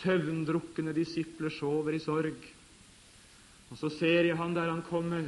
søvndrukne 0.00 0.94
disipler 0.94 1.52
sover 1.54 1.96
i 1.96 2.02
sorg. 2.02 2.38
Og 3.70 3.78
så 3.78 3.90
ser 3.90 4.28
jeg 4.28 4.38
han 4.38 4.54
der 4.54 4.70
han 4.70 4.84
kommer 4.86 5.26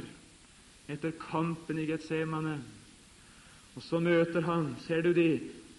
etter 0.87 1.15
kampen 1.19 1.79
i 1.79 1.87
Getsemane. 1.89 2.57
Og 3.75 3.83
så 3.83 3.99
møter 4.01 4.41
han, 4.47 4.71
ser 4.87 5.03
du 5.03 5.11
de, 5.13 5.29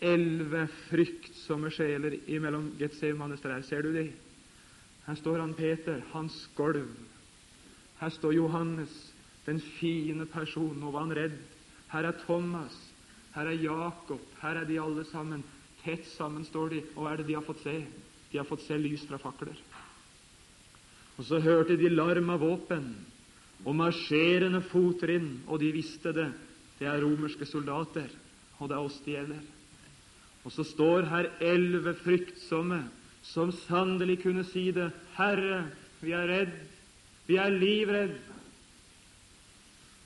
elleve 0.01 0.67
fryktsomme 0.89 1.71
sjeler 1.75 2.19
imellom 2.31 2.73
Getsemanes 2.79 3.43
trær. 3.43 3.63
Ser 3.67 3.83
du 3.83 3.93
de? 3.95 4.09
Her 5.07 5.17
står 5.19 5.41
han 5.41 5.55
Peter, 5.57 6.03
hans 6.13 6.37
gulv. 6.57 6.91
Her 7.99 8.13
står 8.15 8.37
Johannes, 8.37 8.93
den 9.47 9.61
fine 9.79 10.27
personen. 10.31 10.81
Nå 10.83 10.93
var 10.95 11.07
han 11.07 11.17
redd. 11.17 11.39
Her 11.93 12.11
er 12.11 12.19
Thomas. 12.27 12.77
Her 13.35 13.49
er 13.49 13.63
Jakob. 13.63 14.21
Her 14.43 14.63
er 14.63 14.69
de 14.69 14.81
alle 14.81 15.05
sammen. 15.09 15.43
Tett 15.83 16.07
sammen 16.13 16.45
står 16.45 16.75
de. 16.75 16.83
Og 16.95 17.05
hva 17.05 17.13
er 17.13 17.23
det 17.23 17.29
de 17.31 17.39
har 17.39 17.47
fått 17.47 17.65
se? 17.65 17.79
De 18.31 18.39
har 18.39 18.47
fått 18.49 18.67
se 18.67 18.77
lys 18.79 19.07
fra 19.09 19.19
fakler. 19.23 19.57
Og 21.19 21.25
så 21.27 21.41
hørte 21.43 21.79
de 21.79 21.91
larm 21.91 22.31
av 22.31 22.45
våpen 22.45 22.93
og 23.65 23.75
marsjerende 23.75 24.61
fottrinn, 24.71 25.41
og 25.51 25.59
de 25.59 25.73
visste 25.75 26.13
det. 26.15 26.29
Det 26.79 26.87
er 26.87 27.01
romerske 27.03 27.47
soldater, 27.49 28.13
og 28.59 28.69
det 28.71 28.77
er 28.77 28.85
oss 28.85 29.01
det 29.03 29.17
gjelder. 29.17 29.41
Og 30.49 30.53
så 30.55 30.65
står 30.65 31.05
her 31.11 31.27
elleve 31.45 31.93
fryktsomme 32.01 32.79
som 33.21 33.51
sannelig 33.53 34.23
kunne 34.23 34.47
si 34.49 34.71
det. 34.73 34.87
Herre, 35.19 35.67
vi 36.01 36.15
er 36.17 36.25
redd, 36.31 36.55
vi 37.29 37.37
er 37.37 37.53
livredd. 37.53 38.15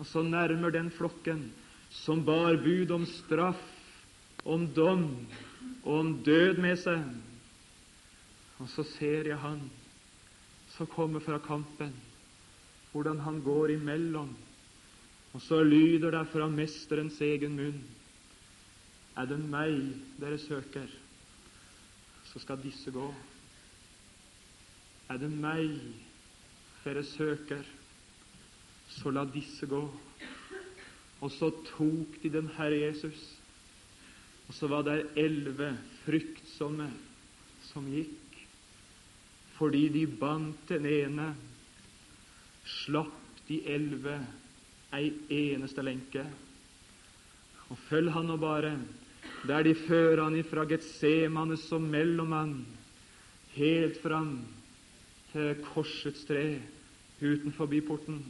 Og 0.03 0.09
så 0.11 0.25
nærmer 0.27 0.75
den 0.75 0.91
flokken 0.91 1.45
som 1.95 2.25
bar 2.27 2.59
bud 2.59 2.91
om 2.91 3.07
straff, 3.07 3.63
om 4.43 4.67
dom 4.75 5.07
og 5.85 5.95
om 6.01 6.13
død 6.27 6.59
med 6.59 6.75
seg. 6.83 7.07
Og 8.59 8.67
så 8.75 8.83
ser 8.97 9.31
jeg 9.31 9.39
han 9.47 9.63
som 10.75 10.91
kommer 10.91 11.23
fra 11.23 11.39
kampen, 11.39 11.95
hvordan 12.91 13.23
han 13.23 13.39
går 13.47 13.77
imellom. 13.79 14.35
Og 15.39 15.41
så 15.47 15.63
lyder 15.63 16.11
det 16.19 16.29
fra 16.35 16.51
mesterens 16.51 17.23
egen 17.23 17.55
munn 17.63 17.83
Er 19.17 19.29
det 19.29 19.37
meg 19.45 19.75
dere 20.21 20.39
søker, 20.41 20.89
så 22.31 22.41
skal 22.41 22.63
disse 22.63 22.91
gå. 22.95 23.11
Er 25.13 25.21
det 25.21 25.29
meg 25.29 25.69
dere 26.85 27.05
søker, 27.05 27.67
så 28.89 29.13
la 29.13 29.27
disse 29.29 29.69
gå. 29.69 29.83
Og 31.23 31.31
så 31.31 31.51
tok 31.69 32.17
de 32.23 32.33
den 32.33 32.49
Herre 32.57 32.81
Jesus, 32.87 33.21
og 34.49 34.57
så 34.57 34.69
var 34.73 34.87
det 34.89 35.13
elleve 35.21 35.75
fryktsomme 36.03 36.89
som 37.69 37.87
gikk, 37.93 38.39
fordi 39.59 39.87
de 39.95 40.07
bandt 40.09 40.73
den 40.73 40.89
ene, 40.89 41.29
slapp 42.83 43.45
de 43.49 43.61
elleve 43.69 44.17
ei 44.95 45.13
eneste 45.53 45.85
lenke. 45.85 46.25
Og 47.71 47.79
følg 47.89 48.13
han 48.13 48.29
nå 48.29 48.37
bare, 48.41 48.75
der 49.47 49.63
de 49.63 49.75
fører 49.75 50.23
han 50.25 50.37
ifra 50.39 50.65
Getsemane 50.69 51.57
som 51.59 51.83
mellommann, 51.83 52.67
helt 53.57 53.99
fram 54.03 54.37
til 55.33 55.57
korsets 55.65 56.25
tre 56.29 56.61
utenfor 57.23 57.67
byporten. 57.67 58.23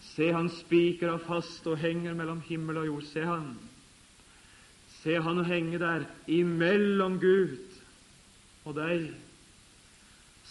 Se, 0.00 0.30
han 0.32 0.48
spikra 0.52 1.16
fast 1.18 1.66
og 1.66 1.78
henger 1.80 2.14
mellom 2.14 2.40
himmel 2.46 2.78
og 2.82 2.86
jord. 2.86 3.08
Se 3.10 3.24
han. 3.26 3.56
Se 5.02 5.18
han 5.22 5.44
henge 5.44 5.78
der 5.78 6.06
imellom 6.26 7.18
Gud 7.20 7.58
og 8.64 8.76
deg. 8.78 9.10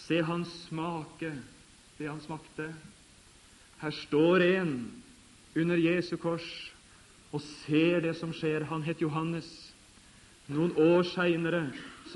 Se 0.06 0.22
han 0.22 0.44
smake 0.44 1.32
det 1.98 2.08
han 2.08 2.20
smakte. 2.20 2.68
Her 3.80 3.90
står 3.90 4.44
en 4.44 4.72
under 5.56 5.76
Jesu 5.76 6.16
kors 6.20 6.75
og 7.34 7.42
ser 7.42 8.02
det 8.04 8.14
som 8.18 8.32
skjer. 8.34 8.68
Han 8.70 8.84
het 8.86 9.02
Johannes. 9.02 9.48
Noen 10.46 10.74
år 10.78 11.02
seinere 11.10 11.68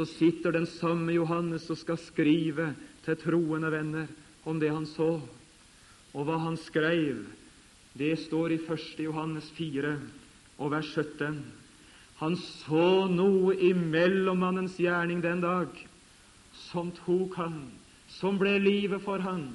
sitter 0.06 0.54
den 0.54 0.64
samme 0.70 1.12
Johannes 1.12 1.66
og 1.68 1.76
skal 1.76 1.98
skrive 2.00 2.70
til 3.04 3.18
troende 3.20 3.68
venner 3.72 4.06
om 4.48 4.60
det 4.62 4.70
han 4.72 4.86
så. 4.88 5.18
Og 6.14 6.26
hva 6.26 6.38
han 6.40 6.56
skrev, 6.56 7.24
det 7.98 8.14
står 8.22 8.54
i 8.54 8.60
1. 8.62 9.02
Johannes 9.04 9.50
4 9.58 9.96
og 10.60 10.72
vers 10.72 10.92
17. 10.94 11.40
Han 12.20 12.36
så 12.36 13.08
noe 13.10 13.54
i 13.56 13.72
mellommannens 13.74 14.76
gjerning 14.80 15.22
den 15.24 15.42
dag 15.42 15.74
som 16.70 16.90
tok 17.02 17.36
han, 17.40 17.60
som 18.08 18.38
ble 18.40 18.58
livet 18.60 19.02
for 19.04 19.22
han. 19.24 19.48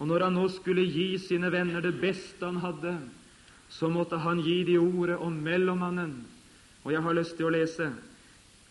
Og 0.00 0.08
når 0.08 0.26
han 0.26 0.38
nå 0.38 0.46
skulle 0.52 0.86
gi 0.88 1.12
sine 1.20 1.50
venner 1.52 1.84
det 1.84 1.98
beste 2.00 2.46
han 2.46 2.60
hadde, 2.62 2.94
så 3.70 3.88
måtte 3.88 4.18
han 4.18 4.42
gi 4.42 4.62
de 4.66 4.78
ordet 4.78 5.16
om 5.22 5.32
mellommannen. 5.32 6.14
Og 6.84 6.92
jeg 6.92 7.02
har 7.02 7.14
lyst 7.14 7.36
til 7.38 7.46
å 7.46 7.54
lese 7.54 7.90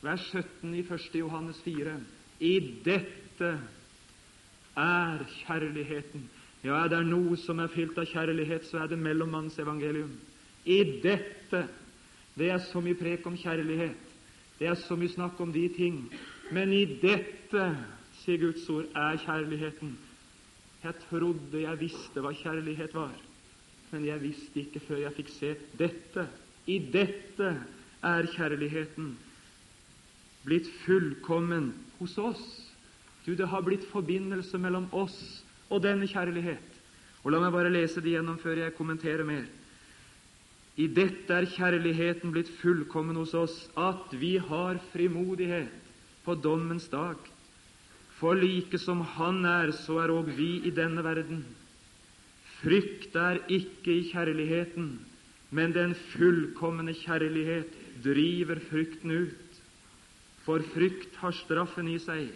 vers 0.03 0.25
17 0.31 0.73
i 0.75 0.83
1. 0.83 1.07
Johannes 1.21 1.61
4. 1.63 1.95
I 2.39 2.53
dette 2.85 3.53
er 4.79 5.23
kjærligheten. 5.45 6.27
Ja, 6.63 6.83
er 6.83 6.91
det 6.91 7.05
noe 7.07 7.37
som 7.39 7.61
er 7.63 7.71
fylt 7.71 7.97
av 7.99 8.07
kjærlighet, 8.09 8.67
så 8.67 8.83
er 8.83 8.91
det 8.91 8.99
mellommannens 8.99 9.59
evangelium. 9.59 10.11
I 10.65 10.83
dette 11.03 11.67
Det 12.39 12.47
er 12.53 12.61
så 12.63 12.79
mye 12.79 12.95
prek 12.95 13.25
om 13.27 13.35
kjærlighet. 13.35 14.11
Det 14.59 14.67
er 14.69 14.75
så 14.79 14.95
mye 14.95 15.11
snakk 15.11 15.39
om 15.43 15.49
de 15.51 15.65
ting. 15.75 15.97
Men 16.55 16.71
i 16.71 16.85
dette, 17.01 17.65
sier 18.21 18.39
Guds 18.39 18.63
ord, 18.69 18.85
er 18.95 19.17
kjærligheten. 19.19 19.97
Jeg 20.83 20.95
trodde 21.09 21.61
jeg 21.65 21.79
visste 21.81 22.23
hva 22.23 22.31
kjærlighet 22.31 22.95
var, 22.95 23.17
men 23.91 24.05
jeg 24.05 24.21
visste 24.21 24.61
ikke 24.61 24.81
før 24.85 25.03
jeg 25.03 25.15
fikk 25.17 25.31
se 25.33 25.51
dette. 25.79 26.25
I 26.69 26.77
dette 26.93 27.53
er 28.05 28.31
kjærligheten 28.35 29.13
blitt 30.45 30.69
fullkommen 30.85 31.71
hos 31.99 32.17
oss. 32.21 32.43
Du, 33.25 33.35
det 33.35 33.49
har 33.51 33.65
blitt 33.65 33.87
forbindelse 33.91 34.57
mellom 34.61 34.87
oss 34.95 35.17
og 35.69 35.83
denne 35.83 36.07
kjærlighet. 36.09 36.77
Og 37.23 37.33
La 37.33 37.41
meg 37.43 37.53
bare 37.53 37.71
lese 37.71 38.01
det 38.01 38.15
gjennom 38.15 38.39
før 38.41 38.63
jeg 38.63 38.77
kommenterer 38.77 39.27
mer. 39.27 39.47
I 40.79 40.87
dette 40.87 41.35
er 41.35 41.49
kjærligheten 41.51 42.31
blitt 42.31 42.49
fullkommen 42.61 43.17
hos 43.19 43.33
oss, 43.35 43.57
at 43.75 44.13
vi 44.15 44.37
har 44.39 44.79
frimodighet 44.93 45.73
på 46.23 46.37
dommens 46.39 46.87
dag. 46.87 47.19
For 48.19 48.35
like 48.35 48.79
som 48.79 49.01
Han 49.15 49.43
er, 49.45 49.73
så 49.75 49.99
er 50.03 50.13
òg 50.15 50.31
vi 50.37 50.61
i 50.67 50.71
denne 50.71 51.03
verden. 51.03 51.43
Frykt 52.59 53.15
er 53.15 53.39
ikke 53.47 53.93
i 53.93 54.07
kjærligheten, 54.09 54.91
men 55.55 55.73
den 55.73 55.95
fullkomne 56.11 56.93
kjærlighet 56.97 57.71
driver 58.03 58.59
frykten 58.69 59.13
ut. 59.15 59.59
For 60.43 60.63
frykt 60.73 61.15
har 61.21 61.35
straffen 61.35 61.87
i 61.87 61.97
seg, 62.03 62.29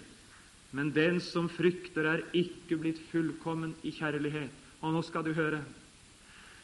men 0.71 0.93
den 0.95 1.19
som 1.21 1.49
frykter, 1.51 2.07
er 2.07 2.23
ikke 2.33 2.79
blitt 2.79 3.01
fullkommen 3.11 3.75
i 3.83 3.91
kjærlighet. 3.93 4.53
Og 4.83 4.95
nå 4.95 5.01
skal 5.05 5.25
du 5.27 5.33
høre. 5.35 5.61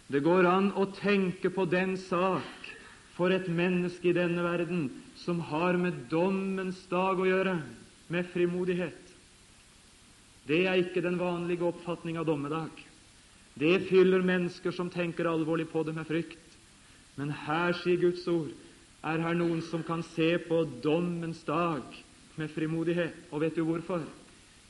Det 0.09 0.23
går 0.25 0.47
an 0.49 0.71
å 0.79 0.87
tenke 0.95 1.51
på 1.53 1.67
den 1.69 1.93
sak 1.99 2.69
for 3.15 3.31
et 3.35 3.47
menneske 3.51 4.09
i 4.09 4.15
denne 4.15 4.41
verden 4.43 4.87
som 5.19 5.41
har 5.51 5.77
med 5.77 6.07
dommens 6.11 6.79
dag 6.89 7.19
å 7.19 7.27
gjøre, 7.27 7.59
med 8.09 8.25
frimodighet. 8.33 9.11
Det 10.49 10.63
er 10.65 10.79
ikke 10.81 11.03
den 11.05 11.19
vanlige 11.19 11.67
oppfatning 11.67 12.17
av 12.17 12.25
dommedag. 12.25 12.71
Det 13.59 13.89
fyller 13.89 14.23
mennesker 14.23 14.71
som 14.71 14.89
tenker 14.89 15.27
alvorlig 15.27 15.67
på 15.71 15.83
det, 15.83 15.93
med 15.95 16.07
frykt. 16.07 16.57
Men 17.19 17.33
her, 17.35 17.73
sier 17.81 17.99
Guds 17.99 18.23
ord, 18.31 18.53
er 19.03 19.19
her 19.23 19.35
noen 19.35 19.59
som 19.67 19.83
kan 19.83 20.03
se 20.13 20.37
på 20.45 20.61
dommens 20.83 21.41
dag 21.47 21.83
med 22.39 22.51
frimodighet. 22.53 23.15
Og 23.31 23.43
vet 23.43 23.59
du 23.59 23.65
hvorfor? 23.67 24.05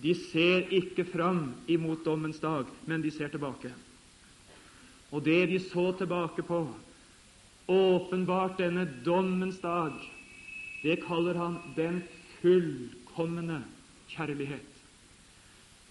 De 0.01 0.13
ser 0.15 0.69
ikke 0.73 1.05
fram 1.05 1.51
imot 1.67 2.05
dommens 2.05 2.39
dag, 2.41 2.69
men 2.87 3.03
de 3.03 3.11
ser 3.13 3.29
tilbake. 3.33 3.71
Og 5.11 5.25
det 5.25 5.49
de 5.49 5.59
så 5.61 5.91
tilbake 5.97 6.45
på, 6.45 6.63
åpenbart 7.69 8.57
denne 8.57 8.87
dommens 9.05 9.59
dag, 9.61 9.93
det 10.81 11.01
kaller 11.03 11.37
han 11.37 11.59
den 11.75 12.01
fullkomne 12.39 13.61
kjærlighet. 14.09 14.68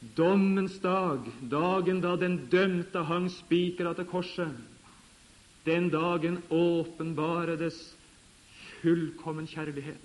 Dommens 0.01 0.79
dag, 0.81 1.27
dagen 1.51 2.01
da 2.01 2.17
den 2.17 2.39
dømte 2.51 3.03
hang 3.07 3.29
spikra 3.31 3.95
til 3.99 4.07
korset, 4.11 4.53
den 5.67 5.91
dagen 5.91 6.39
åpenbaredes 6.51 7.79
fullkommen 8.81 9.49
kjærlighet. 9.51 10.05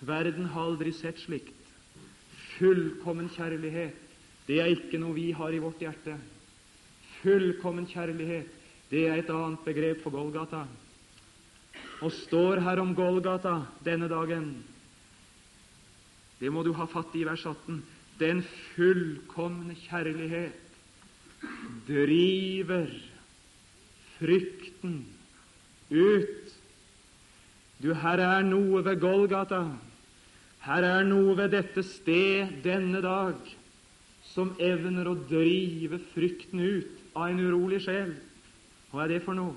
Verden 0.00 0.50
har 0.52 0.66
aldri 0.68 0.92
sett 0.92 1.20
slikt. 1.22 1.54
Fullkommen 2.58 3.30
kjærlighet, 3.32 3.94
det 4.46 4.60
er 4.60 4.74
ikke 4.74 4.98
noe 5.00 5.16
vi 5.16 5.30
har 5.32 5.54
i 5.54 5.62
vårt 5.62 5.80
hjerte. 5.80 6.16
Fullkommen 7.22 7.86
kjærlighet, 7.88 8.50
det 8.90 9.06
er 9.08 9.20
et 9.20 9.30
annet 9.32 9.64
begrep 9.64 10.02
for 10.04 10.14
Golgata. 10.14 10.66
Og 12.02 12.12
står 12.12 12.60
her 12.60 12.80
om 12.82 12.94
Golgata 12.94 13.60
denne 13.84 14.08
dagen, 14.10 14.50
det 16.36 16.50
må 16.52 16.62
du 16.62 16.74
ha 16.76 16.84
fatt 16.90 17.14
i 17.16 17.24
vers 17.24 17.46
18. 17.48 17.80
Den 18.20 18.40
fullkomne 18.74 19.74
kjærlighet 19.76 20.62
driver 21.86 22.86
frykten 24.16 25.04
ut. 25.90 26.54
Du, 27.82 27.92
her 27.92 28.22
er 28.24 28.46
noe 28.46 28.80
ved 28.84 29.00
Golgata, 29.00 29.60
her 30.64 30.86
er 30.88 31.04
noe 31.04 31.36
ved 31.36 31.52
dette 31.52 31.84
sted 31.84 32.56
denne 32.64 33.02
dag 33.04 33.36
som 34.32 34.54
evner 34.60 35.10
å 35.10 35.18
drive 35.28 36.00
frykten 36.14 36.62
ut 36.64 37.04
av 37.14 37.28
en 37.28 37.42
urolig 37.44 37.82
sjel. 37.84 38.14
Hva 38.90 39.04
er 39.04 39.16
det 39.16 39.22
for 39.26 39.36
noe? 39.36 39.54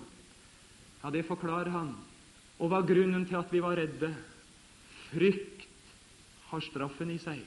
Ja, 0.99 1.09
Det 1.09 1.23
forklarer 1.25 1.71
han. 1.71 1.95
Og 2.59 2.67
hva 2.67 2.81
er 2.83 2.89
grunnen 2.91 3.23
til 3.25 3.39
at 3.39 3.51
vi 3.55 3.61
var 3.63 3.79
redde? 3.79 4.11
Frykt 5.09 5.63
har 6.51 6.61
straffen 6.65 7.11
i 7.15 7.17
seg. 7.23 7.39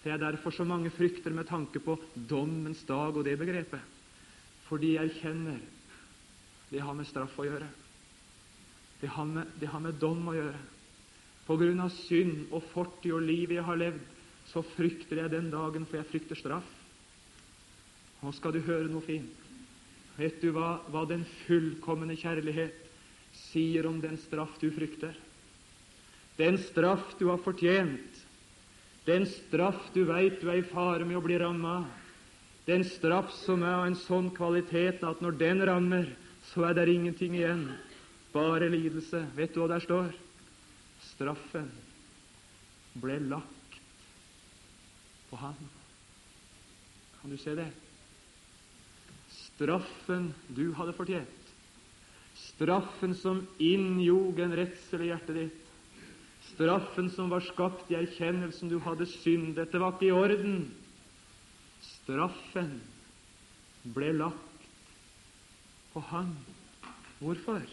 Det 0.00 0.12
er 0.12 0.20
derfor 0.22 0.54
så 0.54 0.64
mange 0.64 0.90
frykter 0.94 1.34
med 1.36 1.48
tanke 1.48 1.80
på 1.84 1.98
dommens 2.30 2.80
dag 2.88 3.16
og 3.16 3.24
det 3.24 3.36
begrepet. 3.38 3.82
For 4.68 4.80
de 4.80 4.94
erkjenner 4.96 5.60
det 6.70 6.80
har 6.80 6.94
med 6.94 7.08
straff 7.08 7.34
å 7.40 7.44
gjøre. 7.44 7.66
Det 9.00 9.08
har 9.10 9.26
med, 9.26 9.48
det 9.58 9.68
har 9.72 9.82
med 9.82 9.98
dom 10.00 10.28
å 10.30 10.36
gjøre. 10.36 10.60
På 11.46 11.56
grunn 11.58 11.82
av 11.82 11.90
synd 12.06 12.52
og 12.54 12.62
fortid 12.70 13.10
og 13.16 13.24
livet 13.26 13.56
jeg 13.58 13.66
har 13.66 13.80
levd, 13.80 14.02
så 14.52 14.62
frykter 14.76 15.18
jeg 15.22 15.32
den 15.32 15.48
dagen, 15.50 15.86
for 15.86 15.98
jeg 15.98 16.08
frykter 16.10 16.38
straff. 16.38 16.68
Nå 18.20 18.32
skal 18.36 18.54
du 18.54 18.60
høre 18.62 18.90
noe 18.90 19.02
fint. 19.02 19.36
Vet 20.20 20.40
du 20.42 20.50
hva, 20.54 20.78
hva 20.92 21.06
den 21.08 21.24
fullkomne 21.46 22.16
kjærlighet 22.18 22.76
sier 23.50 23.88
om 23.88 24.00
den 24.02 24.18
straff 24.26 24.56
du 24.62 24.68
frykter? 24.74 25.16
Den 26.38 26.58
straff 26.70 27.16
du 27.18 27.26
har 27.30 27.40
fortjent, 27.42 28.19
den 29.10 29.26
straff 29.26 29.90
du 29.94 30.04
veit 30.06 30.38
du 30.40 30.48
er 30.50 30.60
i 30.60 30.66
fare 30.70 31.06
med 31.06 31.18
å 31.18 31.24
bli 31.24 31.38
ramma, 31.40 31.82
den 32.68 32.84
straff 32.86 33.32
som 33.34 33.64
er 33.66 33.80
av 33.80 33.86
en 33.88 33.98
sånn 33.98 34.30
kvalitet 34.36 35.02
at 35.06 35.22
når 35.24 35.38
den 35.40 35.62
rammer, 35.66 36.10
så 36.52 36.68
er 36.68 36.76
det 36.78 36.90
ingenting 36.92 37.34
igjen, 37.34 37.64
bare 38.30 38.68
lidelse. 38.70 39.24
Vet 39.34 39.54
du 39.54 39.62
hva 39.62 39.70
der 39.72 39.82
står? 39.82 40.12
Straffen 41.10 41.66
ble 43.00 43.18
lagt 43.32 43.78
på 45.30 45.38
ham. 45.40 45.58
Kan 47.20 47.34
du 47.34 47.38
se 47.40 47.56
det? 47.58 47.68
Straffen 49.30 50.30
du 50.48 50.70
hadde 50.78 50.94
fortjent, 50.96 51.50
straffen 52.54 53.12
som 53.18 53.42
innjog 53.60 54.38
en 54.40 54.54
redsel 54.56 55.04
i 55.04 55.10
hjertet 55.10 55.36
ditt, 55.36 55.59
Straffen 56.60 57.06
som 57.10 57.30
var 57.32 57.40
skapt 57.40 57.88
i 57.88 57.96
erkjennelsen 57.96 58.68
du 58.68 58.74
hadde 58.84 59.06
synd. 59.08 59.54
Dette 59.56 59.78
var 59.80 59.94
ikke 59.94 60.10
i 60.10 60.12
orden. 60.12 60.58
Straffen 61.80 62.74
ble 63.96 64.10
lagt 64.12 64.66
på 65.94 66.02
ham. 66.10 66.34
Hvorfor? 67.22 67.64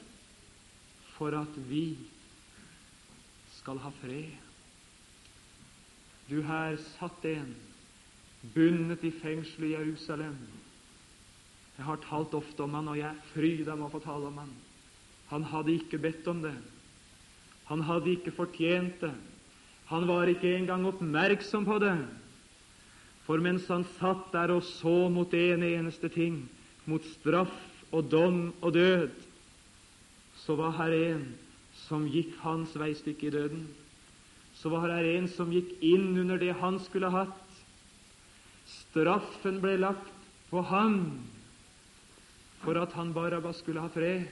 For 1.17 1.35
at 1.35 1.57
vi 1.67 1.97
skal 3.57 3.83
ha 3.83 3.91
fred. 3.99 4.31
Du, 6.31 6.39
her 6.47 6.79
satt 6.93 7.27
en 7.27 7.51
bundet 8.55 9.03
i 9.03 9.11
fengsel 9.19 9.67
i 9.67 9.73
Jerusalem. 9.73 10.39
Jeg 11.75 11.89
har 11.91 11.99
talt 12.07 12.39
ofte 12.39 12.63
om 12.63 12.79
han, 12.79 12.87
og 12.87 13.03
jeg 13.03 13.27
fryder 13.35 13.75
meg 13.75 13.89
å 13.91 13.95
få 13.97 14.03
tale 14.07 14.31
om 14.31 14.41
han. 14.45 14.57
Han 15.35 15.51
hadde 15.51 15.75
ikke 15.75 15.99
bedt 16.07 16.31
om 16.31 16.39
det. 16.47 16.55
Han 17.67 17.83
hadde 17.83 18.13
ikke 18.15 18.35
fortjent 18.35 19.01
det. 19.03 19.13
Han 19.87 20.07
var 20.07 20.27
ikke 20.27 20.51
engang 20.55 20.85
oppmerksom 20.87 21.65
på 21.67 21.79
det. 21.83 21.95
For 23.27 23.43
mens 23.43 23.67
han 23.71 23.83
satt 23.97 24.29
der 24.31 24.53
og 24.55 24.63
så 24.63 25.07
mot 25.11 25.33
en 25.35 25.63
eneste 25.63 26.09
ting, 26.11 26.45
mot 26.87 27.03
straff 27.17 27.55
og 27.91 28.07
dom 28.11 28.53
og 28.61 28.73
død, 28.75 29.09
så 30.43 30.55
var 30.55 30.75
her 30.79 30.95
en 30.95 31.25
som 31.87 32.07
gikk 32.07 32.35
hans 32.43 32.75
veistykke 32.79 33.27
i 33.27 33.33
døden. 33.35 33.65
Så 34.55 34.71
var 34.71 34.87
her 34.87 35.07
en 35.17 35.27
som 35.31 35.51
gikk 35.51 35.75
inn 35.83 36.15
under 36.17 36.39
det 36.39 36.55
han 36.59 36.79
skulle 36.83 37.11
hatt. 37.11 37.43
Straffen 38.67 39.59
ble 39.63 39.75
lagt 39.79 40.13
på 40.49 40.63
ham 40.71 40.95
for 42.63 42.79
at 42.79 42.95
han 42.97 43.13
Barabas 43.15 43.59
skulle 43.61 43.83
ha 43.83 43.91
fred. 43.91 44.27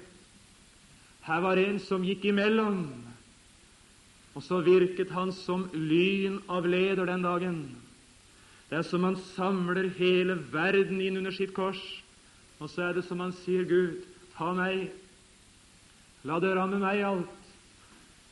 Her 1.27 1.43
var 1.43 1.59
en 1.59 1.79
som 1.83 2.03
gikk 2.05 2.25
imellom 2.31 2.87
og 4.35 4.43
så 4.43 4.59
virket 4.63 5.13
han 5.15 5.31
som 5.31 5.69
lyn 5.71 6.41
av 6.51 6.67
leder 6.67 7.07
den 7.07 7.23
dagen. 7.23 7.59
Det 8.67 8.81
er 8.81 8.87
som 8.87 9.05
han 9.07 9.15
samler 9.31 9.87
hele 9.95 10.35
verden 10.51 10.99
inn 10.99 11.21
under 11.21 11.31
sitt 11.31 11.53
kors. 11.55 11.79
Og 12.59 12.67
så 12.71 12.89
er 12.89 12.97
det 12.97 13.05
som 13.07 13.21
han 13.23 13.31
sier, 13.43 13.63
Gud, 13.67 14.03
ta 14.35 14.51
meg. 14.57 14.89
La 16.27 16.39
det 16.43 16.51
ramme 16.57 16.81
meg 16.81 17.03
alt. 17.07 17.51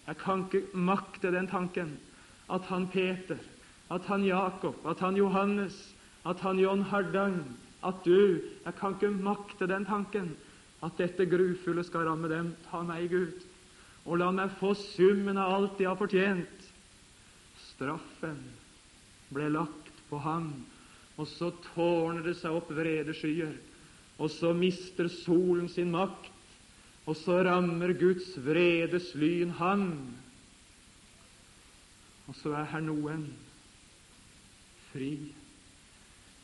Jeg 0.03 0.19
kan 0.19 0.43
ikke 0.43 0.75
makte 0.75 1.31
den 1.31 1.47
tanken 1.47 1.95
at 2.51 2.65
han 2.67 2.89
Peter, 2.91 3.39
at 3.93 4.03
han 4.11 4.25
Jakob, 4.27 4.75
at 4.83 4.99
han 4.99 5.15
Johannes, 5.15 5.77
at 6.27 6.41
han 6.43 6.59
John 6.59 6.83
Hardang, 6.89 7.39
at 7.83 8.03
du 8.03 8.41
Jeg 8.65 8.75
kan 8.79 8.95
ikke 8.95 9.11
makte 9.11 9.67
den 9.67 9.85
tanken 9.85 10.35
at 10.83 10.97
dette 10.97 11.25
grufulle 11.25 11.83
skal 11.83 12.07
ramme 12.07 12.27
dem. 12.27 12.55
Ta 12.71 12.81
meg, 12.83 13.09
Gud 13.11 13.39
og 14.03 14.19
la 14.19 14.29
meg 14.35 14.51
få 14.59 14.73
summen 14.75 15.39
av 15.39 15.53
alt 15.55 15.77
de 15.79 15.87
har 15.87 15.97
fortjent. 15.99 16.69
Straffen 17.71 18.41
ble 19.33 19.49
lagt 19.53 20.01
på 20.09 20.19
ham, 20.23 20.51
og 21.17 21.29
så 21.29 21.51
tårner 21.73 22.25
det 22.25 22.35
seg 22.41 22.57
opp 22.57 22.71
vredeskyer, 22.73 23.55
og 24.19 24.29
så 24.31 24.51
mister 24.55 25.09
solen 25.23 25.69
sin 25.71 25.93
makt, 25.93 26.29
og 27.07 27.17
så 27.19 27.41
rammer 27.43 27.95
Guds 27.99 28.29
vredes 28.43 29.09
lyn 29.19 29.51
ham. 29.59 29.87
Og 32.29 32.37
så 32.39 32.53
er 32.55 32.69
her 32.71 32.83
noen 32.83 33.25
fri. 34.91 35.17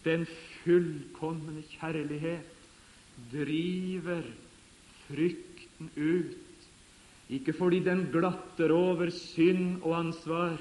Den 0.03 0.25
fullkomne 0.63 1.63
kjærlighet 1.77 2.67
driver 3.31 4.27
frykten 5.07 5.91
ut 5.95 6.48
ikke 7.29 7.53
fordi 7.53 7.79
den 7.85 8.07
glatter 8.11 8.71
over 8.73 9.11
synd 9.13 9.83
og 9.83 9.99
ansvar, 9.99 10.57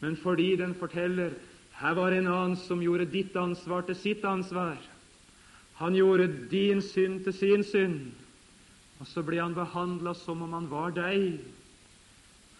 men 0.00 0.16
fordi 0.16 0.56
den 0.56 0.74
forteller 0.74 1.34
her 1.76 1.94
var 1.94 2.14
en 2.16 2.28
annen 2.32 2.56
som 2.56 2.80
gjorde 2.80 3.10
ditt 3.12 3.34
ansvar 3.36 3.84
til 3.84 3.96
sitt 4.00 4.24
ansvar. 4.24 4.78
Han 5.76 5.92
gjorde 5.92 6.30
din 6.48 6.80
synd 6.80 7.24
til 7.24 7.34
sin 7.36 7.64
synd, 7.64 7.98
og 9.00 9.08
så 9.10 9.20
ble 9.22 9.42
han 9.42 9.56
behandla 9.56 10.14
som 10.16 10.40
om 10.46 10.54
han 10.56 10.70
var 10.70 10.94
deg. 10.96 11.36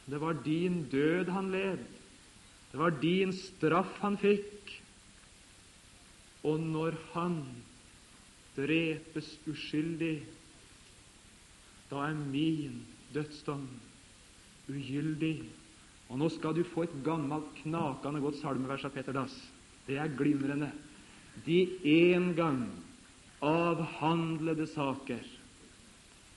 Det 0.06 0.20
var 0.20 0.36
din 0.44 0.82
død 0.92 1.32
han 1.32 1.48
led. 1.50 1.80
Det 2.72 2.78
var 2.78 2.92
din 3.00 3.32
straff 3.32 3.96
han 4.02 4.18
fikk. 4.20 4.74
Og 6.44 6.60
når 6.60 6.98
han 7.14 7.40
drepes 8.56 9.32
uskyldig, 9.48 10.18
da 11.88 12.04
er 12.10 12.20
min 12.20 12.84
dødsdom, 13.16 13.66
ugyldig. 14.70 15.38
Og 16.06 16.20
nå 16.20 16.28
skal 16.30 16.54
du 16.54 16.62
få 16.66 16.86
et 16.86 16.98
gammelt, 17.06 17.48
knakende 17.62 18.22
godt 18.22 18.38
salmevers 18.38 18.84
av 18.86 18.94
Peter 18.94 19.16
Dass. 19.16 19.34
Det 19.86 19.98
er 19.98 20.12
glimrende. 20.18 20.70
De 21.46 21.64
en 21.92 22.30
gang 22.36 22.62
avhandlede 23.44 24.66
saker 24.70 25.24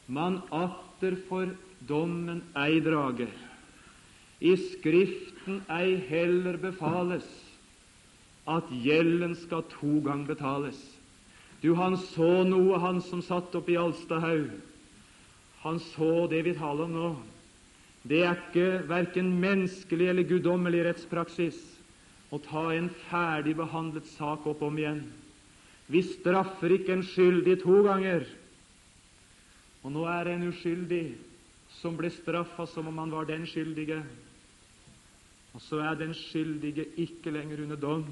man 0.10 0.42
atter 0.52 1.16
for 1.30 1.52
dommen 1.88 2.42
ei 2.58 2.80
drager. 2.82 3.30
I 4.42 4.56
Skriften 4.58 5.62
ei 5.70 6.00
heller 6.10 6.58
befales 6.58 7.28
at 8.50 8.72
gjelden 8.74 9.36
skal 9.38 9.68
to 9.70 10.00
gang 10.02 10.26
betales. 10.26 10.80
Du, 11.62 11.76
han 11.76 11.98
så 11.98 12.44
noe, 12.48 12.80
han 12.80 13.02
som 13.06 13.22
satt 13.22 13.54
oppe 13.56 13.76
i 13.76 13.78
Alstahaug 13.78 14.50
han 15.64 15.80
så 15.80 16.28
det 16.32 16.44
vi 16.48 16.56
taler 16.56 16.88
om 16.88 16.96
nå. 16.96 17.10
Det 18.08 18.22
er 18.24 18.38
ikke 18.38 18.88
verken 18.88 19.34
menneskelig 19.42 20.08
eller 20.10 20.28
guddommelig 20.28 20.86
rettspraksis. 20.88 21.60
å 22.30 22.38
ta 22.38 22.68
en 22.78 22.92
ferdig 23.10 23.56
behandlet 23.58 24.06
sak 24.06 24.44
opp 24.46 24.60
om 24.62 24.76
igjen. 24.78 25.00
Vi 25.90 26.04
straffer 26.06 26.76
ikke 26.76 26.94
en 26.94 27.02
skyldig 27.02 27.56
to 27.64 27.80
ganger. 27.88 28.28
Og 29.82 29.96
nå 29.96 30.04
er 30.06 30.28
det 30.28 30.36
en 30.36 30.50
uskyldig 30.52 31.06
som 31.80 31.98
ble 31.98 32.12
straffa 32.14 32.68
som 32.70 32.90
om 32.92 33.02
han 33.02 33.14
var 33.14 33.26
den 33.26 33.48
skyldige. 33.50 34.04
Og 35.58 35.64
så 35.66 35.82
er 35.82 35.98
den 35.98 36.14
skyldige 36.14 36.86
ikke 37.02 37.34
lenger 37.34 37.64
under 37.66 37.82
dom. 37.82 38.06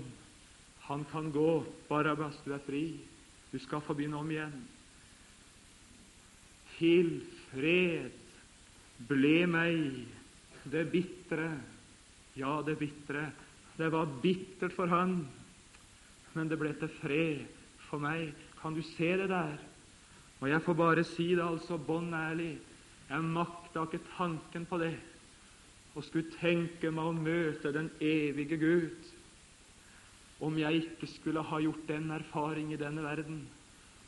Han 0.88 1.06
kan 1.12 1.30
gå. 1.32 1.64
Barabas, 1.90 2.40
du 2.46 2.56
er 2.56 2.64
fri. 2.66 2.98
Du 3.52 3.60
skal 3.62 3.84
få 3.86 3.94
begynne 3.94 4.18
om 4.18 4.32
igjen. 4.32 4.56
Til 6.80 7.20
fred 7.52 8.14
ble 9.10 9.36
meg 9.50 9.82
det 10.68 10.86
bitre, 10.92 11.50
ja, 12.38 12.60
det 12.66 12.78
bitre. 12.80 13.30
Det 13.78 13.90
var 13.94 14.10
bittert 14.22 14.74
for 14.74 14.90
han, 14.90 15.20
men 16.34 16.50
det 16.50 16.58
ble 16.60 16.74
til 16.78 16.92
fred 17.00 17.44
for 17.88 18.02
meg. 18.02 18.34
Kan 18.62 18.76
du 18.76 18.82
se 18.86 19.12
det 19.20 19.30
der? 19.30 19.58
Og 20.42 20.50
jeg 20.50 20.64
får 20.66 20.78
bare 20.78 21.06
si 21.06 21.30
det 21.36 21.46
altså 21.46 21.78
bånn 21.82 22.10
ærlig. 22.14 22.56
Jeg 23.08 23.24
makta 23.24 23.86
ikke 23.86 24.04
tanken 24.18 24.66
på 24.68 24.80
det, 24.82 24.96
og 25.96 26.04
skulle 26.06 26.34
tenke 26.42 26.92
meg 26.92 27.06
å 27.10 27.16
møte 27.16 27.72
den 27.74 27.88
evige 28.04 28.58
Gud 28.60 29.14
om 30.44 30.58
jeg 30.60 30.84
ikke 30.84 31.08
skulle 31.10 31.42
ha 31.42 31.60
gjort 31.64 31.88
den 31.90 32.12
erfaring 32.14 32.74
i 32.74 32.78
denne 32.78 33.02
verden 33.02 33.40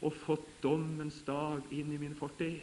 og 0.05 0.13
fått 0.25 0.45
dommens 0.61 1.17
dag 1.25 1.63
inn 1.73 1.89
i 1.95 2.01
min 2.01 2.13
fortid. 2.17 2.59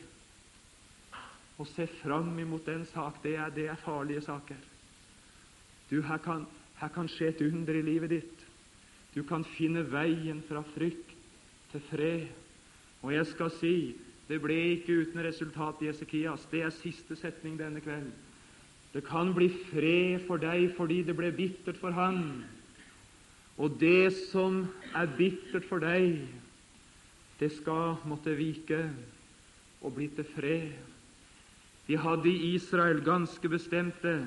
Å 1.56 1.64
se 1.70 1.86
fram 2.02 2.34
imot 2.38 2.66
den 2.68 2.84
sak, 2.88 3.22
det 3.24 3.36
er, 3.40 3.52
det 3.54 3.68
er 3.72 3.80
farlige 3.80 4.24
saker. 4.26 4.58
Du, 5.90 6.00
her 6.04 6.18
kan, 6.20 6.44
her 6.80 6.90
kan 6.92 7.08
skje 7.08 7.30
et 7.30 7.44
under 7.46 7.78
i 7.78 7.84
livet 7.86 8.12
ditt. 8.12 8.42
Du 9.14 9.22
kan 9.24 9.46
finne 9.56 9.86
veien 9.88 10.42
fra 10.44 10.60
frykt 10.74 11.14
til 11.72 11.84
fred. 11.88 12.26
Og 13.00 13.14
jeg 13.14 13.28
skal 13.32 13.52
si 13.56 13.76
det 14.26 14.40
ble 14.42 14.56
ikke 14.74 15.04
uten 15.06 15.22
resultat 15.22 15.82
i 15.84 15.88
Esekias. 15.92 16.48
Det 16.50 16.64
er 16.66 16.74
siste 16.74 17.16
setning 17.16 17.54
denne 17.60 17.80
kvelden. 17.80 18.12
Det 18.92 19.04
kan 19.06 19.32
bli 19.36 19.48
fred 19.70 20.24
for 20.26 20.40
deg 20.40 20.70
fordi 20.76 21.02
det 21.06 21.14
ble 21.18 21.30
bittert 21.36 21.78
for 21.78 21.94
han. 21.94 22.42
Og 23.56 23.78
det 23.80 24.12
som 24.32 24.64
er 24.96 25.08
bittert 25.16 25.64
for 25.68 25.80
deg, 25.80 26.26
det 27.40 27.50
skal 27.56 28.00
måtte 28.08 28.34
vike 28.36 28.82
og 29.84 29.94
bli 29.96 30.08
til 30.16 30.28
fred. 30.34 30.95
De 31.86 31.96
hadde 31.96 32.28
i 32.28 32.54
Israel 32.56 33.00
ganske 33.04 33.48
bestemte 33.48 34.18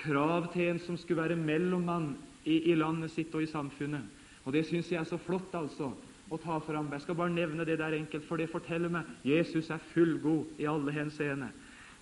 krav 0.00 0.50
til 0.52 0.72
en 0.72 0.80
som 0.82 0.96
skulle 0.98 1.22
være 1.22 1.38
mellommann 1.38 2.14
i, 2.44 2.72
i 2.72 2.74
landet 2.74 3.12
sitt 3.14 3.34
og 3.34 3.44
i 3.44 3.50
samfunnet. 3.50 4.02
Og 4.44 4.52
Det 4.52 4.64
syns 4.66 4.90
jeg 4.90 5.00
er 5.00 5.08
så 5.08 5.18
flott 5.20 5.54
altså 5.54 5.92
å 6.30 6.38
ta 6.40 6.58
fram. 6.62 6.88
Jeg 6.94 7.04
skal 7.04 7.18
bare 7.18 7.34
nevne 7.34 7.66
det 7.66 7.78
der 7.78 7.94
enkelt, 7.98 8.24
for 8.26 8.40
det 8.40 8.50
forteller 8.50 8.92
meg 8.92 9.08
Jesus 9.26 9.70
er 9.70 9.82
fullgod 9.92 10.60
i 10.62 10.68
alle 10.70 10.94
henseende. 10.94 11.50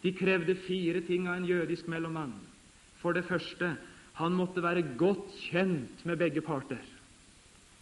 De 0.02 0.12
krevde 0.14 0.54
fire 0.66 1.02
ting 1.04 1.26
av 1.28 1.40
en 1.40 1.48
jødisk 1.48 1.88
mellommann. 1.90 2.36
For 3.02 3.16
det 3.16 3.26
første 3.26 3.74
han 4.18 4.34
måtte 4.34 4.62
være 4.62 4.84
godt 4.98 5.34
kjent 5.50 6.04
med 6.06 6.18
begge 6.18 6.42
parter. 6.42 6.82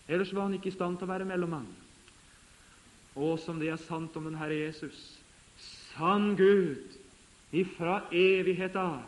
Ellers 0.09 0.33
var 0.35 0.47
han 0.47 0.57
ikke 0.57 0.71
i 0.71 0.77
stand 0.77 0.99
til 0.99 1.09
å 1.09 1.12
være 1.12 1.29
mellommann. 1.29 1.67
Og 3.17 3.39
som 3.41 3.61
det 3.61 3.71
er 3.73 3.81
sant 3.81 4.17
om 4.17 4.27
den 4.29 4.37
Herre 4.39 4.59
Jesus 4.67 5.16
sann 5.97 6.36
Gud 6.36 6.78
ifra 7.51 8.03
evighet 8.12 8.76
av. 8.76 9.03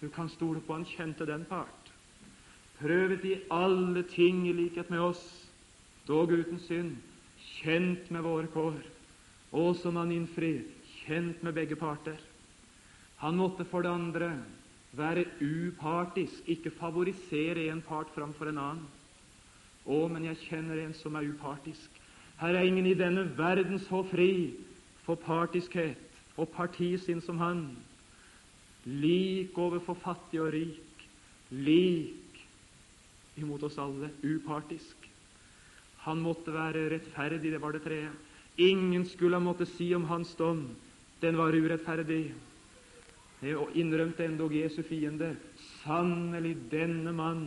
Du 0.00 0.08
kan 0.08 0.28
stole 0.28 0.60
på 0.60 0.72
han 0.72 0.84
kjente 0.84 1.26
den 1.26 1.44
part. 1.44 1.92
Prøvet 2.78 3.24
i 3.24 3.38
alle 3.50 4.02
ting 4.10 4.44
i 4.48 4.52
likhet 4.52 4.90
med 4.90 5.00
oss, 5.00 5.22
dog 6.06 6.32
uten 6.32 6.58
synd, 6.66 6.96
kjent 7.62 8.10
med 8.10 8.26
våre 8.26 8.50
kår. 8.52 8.82
Og 9.56 9.76
som 9.80 9.96
han 9.96 10.12
innfrir, 10.12 10.66
kjent 11.06 11.42
med 11.46 11.56
begge 11.56 11.78
parter. 11.80 12.18
Han 13.22 13.38
måtte 13.40 13.64
for 13.64 13.86
det 13.86 13.94
andre 13.94 14.34
være 14.96 15.24
upartisk, 15.40 16.44
ikke 16.48 16.74
favorisere 16.76 17.70
en 17.70 17.80
part 17.84 18.10
framfor 18.14 18.50
en 18.50 18.60
annen. 18.60 18.86
Å, 19.86 20.08
men 20.10 20.26
jeg 20.26 20.42
kjenner 20.48 20.82
en 20.82 20.94
som 20.98 21.14
er 21.16 21.28
upartisk. 21.30 22.00
Her 22.36 22.58
er 22.58 22.66
ingen 22.68 22.88
i 22.90 22.96
denne 22.98 23.24
verden 23.38 23.78
så 23.86 24.02
fri 24.10 24.52
for 25.06 25.16
partiskhet 25.22 26.05
og 26.36 26.48
parti 26.54 26.96
sin 26.98 27.20
som 27.24 27.38
han. 27.38 27.66
Lik 28.86 29.56
overfor 29.58 29.98
fattig 29.98 30.40
og 30.40 30.52
rik, 30.54 31.06
lik 31.50 32.40
imot 33.36 33.64
oss 33.66 33.78
alle, 33.82 34.10
upartisk. 34.24 35.08
Han 36.06 36.22
måtte 36.22 36.54
være 36.54 36.88
rettferdig, 36.92 37.50
det 37.52 37.60
var 37.60 37.74
det 37.74 37.82
tredje. 37.82 38.10
Ingen 38.62 39.04
skulle 39.04 39.36
ha 39.36 39.42
måttet 39.42 39.68
si 39.74 39.90
om 39.94 40.06
hans 40.08 40.34
dom 40.38 40.68
den 41.20 41.36
var 41.36 41.56
urettferdig. 41.56 42.34
Og 43.56 43.74
innrømte 43.76 44.24
endog 44.24 44.54
Jesu 44.56 44.80
fiende 44.86 45.34
sannelig, 45.82 46.54
denne 46.70 47.12
mann 47.12 47.46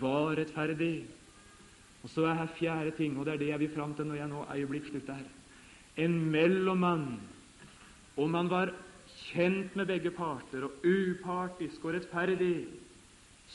var 0.00 0.36
rettferdig. 0.38 1.06
Og 2.04 2.12
så 2.12 2.26
er 2.28 2.38
her 2.42 2.52
fjerde 2.58 2.92
ting, 2.98 3.16
og 3.18 3.26
det 3.26 3.34
er 3.34 3.40
det 3.42 3.48
jeg 3.48 3.62
vil 3.64 3.74
fram 3.74 3.94
til 3.96 4.06
når 4.06 4.20
jeg 4.20 4.30
nå 4.30 4.44
øyeblikk 4.54 4.90
slutter. 4.90 5.24
En 5.96 6.18
mellommann 6.30 7.06
om 8.14 8.34
han 8.34 8.48
var 8.48 8.72
kjent 9.30 9.74
med 9.76 9.88
begge 9.90 10.12
parter 10.14 10.66
og 10.66 10.84
upartisk 10.86 11.84
og 11.84 11.96
rettferdig, 11.96 12.66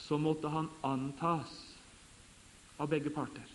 så 0.06 0.20
måtte 0.22 0.52
han 0.52 0.70
antas 0.86 1.54
av 2.80 2.90
begge 2.92 3.12
parter. 3.14 3.48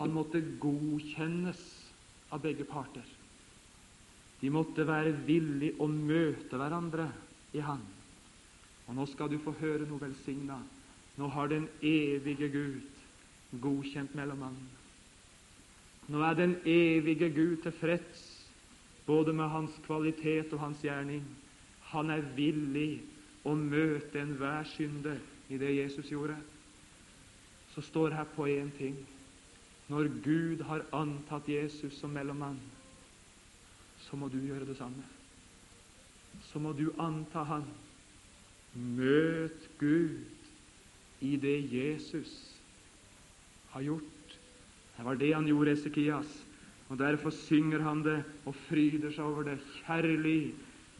Han 0.00 0.12
måtte 0.12 0.42
godkjennes 0.60 1.60
av 2.34 2.42
begge 2.44 2.66
parter. 2.68 3.06
De 4.40 4.50
måtte 4.52 4.86
være 4.88 5.12
villige 5.26 5.76
å 5.80 5.88
møte 5.90 6.56
hverandre 6.56 7.10
i 7.52 7.60
Han. 7.64 7.82
Og 8.88 8.96
nå 8.96 9.06
skal 9.06 9.30
du 9.30 9.36
få 9.42 9.52
høre 9.60 9.86
noe 9.86 10.00
velsigna. 10.00 10.56
Nå 11.20 11.28
har 11.34 11.50
den 11.50 11.68
evige 11.84 12.48
Gud 12.50 13.58
godkjent 13.62 14.14
mellommannen. 14.16 14.68
Nå 16.10 16.22
er 16.26 16.38
den 16.38 16.56
evige 16.66 17.28
Gud 17.30 17.60
tilfreds 17.62 18.29
både 19.10 19.32
med 19.34 19.50
hans 19.50 19.74
kvalitet 19.86 20.52
og 20.54 20.62
hans 20.62 20.82
gjerning. 20.86 21.24
Han 21.90 22.12
er 22.14 22.22
villig 22.36 23.00
å 23.42 23.56
møte 23.58 24.20
enhver 24.22 24.68
synder 24.70 25.18
i 25.50 25.58
det 25.58 25.72
Jesus 25.74 26.12
gjorde. 26.12 26.36
Så 27.74 27.82
står 27.82 28.14
her 28.14 28.28
på 28.36 28.46
én 28.50 28.70
ting 28.78 28.98
når 29.90 30.06
Gud 30.22 30.60
har 30.68 30.84
antatt 30.94 31.48
Jesus 31.50 31.96
som 31.98 32.12
mellommann, 32.14 32.60
så 34.06 34.16
må 34.16 34.28
du 34.30 34.38
gjøre 34.38 34.68
det 34.68 34.76
samme. 34.78 35.02
Så 36.46 36.62
må 36.62 36.70
du 36.72 36.92
anta 36.98 37.42
Han. 37.42 37.66
Møt 38.74 39.66
Gud 39.80 40.22
i 41.26 41.34
det 41.42 41.56
Jesus 41.72 42.30
har 43.72 43.82
gjort. 43.82 44.36
Det 44.96 45.04
var 45.04 45.18
det 45.18 45.32
han 45.34 45.48
gjorde, 45.48 45.72
Esekias. 45.72 46.30
Og 46.90 46.98
Derfor 46.98 47.30
synger 47.30 47.82
han 47.86 48.02
det 48.02 48.18
og 48.50 48.54
fryder 48.66 49.12
seg 49.14 49.24
over 49.24 49.46
det. 49.46 49.58
Kjærlig 49.86 50.52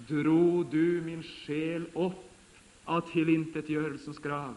dro 0.09 0.63
du 0.63 1.01
min 1.05 1.23
sjel 1.27 1.89
opp 1.99 2.27
av 2.91 3.03
tilintetgjørelsens 3.11 4.21
grav, 4.23 4.55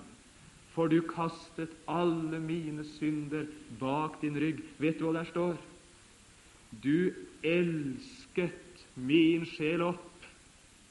for 0.74 0.90
du 0.90 1.02
kastet 1.06 1.74
alle 1.90 2.40
mine 2.42 2.86
synder 2.96 3.50
bak 3.82 4.20
din 4.22 4.38
rygg. 4.40 4.62
Vet 4.82 5.02
du 5.02 5.08
hva 5.08 5.18
der 5.20 5.30
står? 5.30 5.58
Du 6.82 7.14
elsket 7.46 8.86
min 8.96 9.46
sjel 9.50 9.84
opp. 9.86 10.10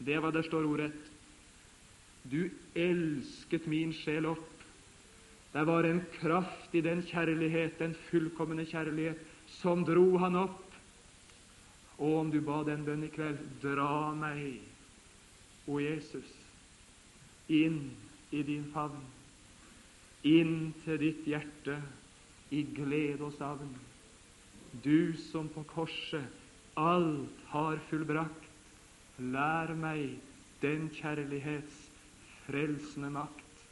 Det 0.02 0.18
hva 0.18 0.30
der 0.34 0.46
står 0.46 0.66
ordrett. 0.66 1.10
Du 2.26 2.50
elsket 2.78 3.66
min 3.70 3.94
sjel 3.94 4.26
opp. 4.30 4.48
Det 5.52 5.66
var 5.68 5.84
en 5.86 6.00
kraft 6.18 6.74
i 6.74 6.80
den 6.82 7.02
kjærlighet, 7.06 7.78
den 7.78 7.94
fullkomne 8.08 8.64
kjærlighet, 8.66 9.18
som 9.62 9.84
dro 9.86 10.18
han 10.18 10.36
opp. 10.42 10.60
Og 12.02 12.18
om 12.18 12.30
du 12.32 12.40
ba 12.42 12.62
den 12.66 12.84
bønn 12.86 13.06
i 13.06 13.10
kveld 13.14 13.40
dra 13.62 14.10
meg, 14.18 14.58
o 15.70 15.78
Jesus, 15.78 16.30
inn 17.46 17.92
i 18.34 18.42
din 18.42 18.64
favn, 18.74 19.04
inn 20.26 20.72
til 20.82 20.98
ditt 20.98 21.26
hjerte 21.28 21.76
i 22.50 22.64
glede 22.74 23.22
og 23.28 23.36
savn. 23.38 23.70
Du 24.82 25.14
som 25.30 25.50
på 25.52 25.62
korset 25.70 26.26
alt 26.80 27.46
har 27.52 27.78
fullbrakt, 27.90 28.48
lær 29.20 29.70
meg 29.78 30.16
den 30.62 30.88
kjærlighets 30.96 31.78
frelsende 32.46 33.12
makt. 33.12 33.62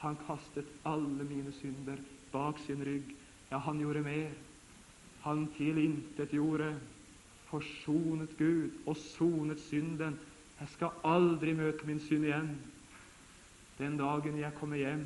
Han 0.00 0.18
kastet 0.26 0.68
alle 0.88 1.26
mine 1.28 1.52
synder 1.60 2.00
bak 2.32 2.58
sin 2.66 2.82
rygg. 2.84 3.14
Ja, 3.50 3.60
han 3.62 3.78
gjorde 3.80 4.02
mer. 4.06 4.32
Han 5.26 5.48
tilintetgjorde, 5.56 6.70
forsonet 7.50 8.32
Gud 8.38 8.70
og 8.86 8.96
sonet 8.96 9.60
synden. 9.60 10.18
Jeg 10.60 10.68
skal 10.72 11.00
aldri 11.04 11.52
møte 11.58 11.86
min 11.86 12.00
synd 12.00 12.24
igjen. 12.28 12.52
Den 13.78 13.98
dagen 13.98 14.38
jeg 14.38 14.54
kommer 14.56 14.78
hjem, 14.80 15.04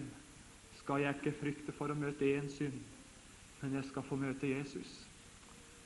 skal 0.78 1.02
jeg 1.02 1.16
ikke 1.16 1.38
frykte 1.40 1.72
for 1.74 1.90
å 1.90 1.98
møte 1.98 2.28
én 2.28 2.46
synd, 2.52 2.76
men 3.60 3.74
jeg 3.78 3.88
skal 3.88 4.04
få 4.06 4.18
møte 4.20 4.48
Jesus. 4.50 4.92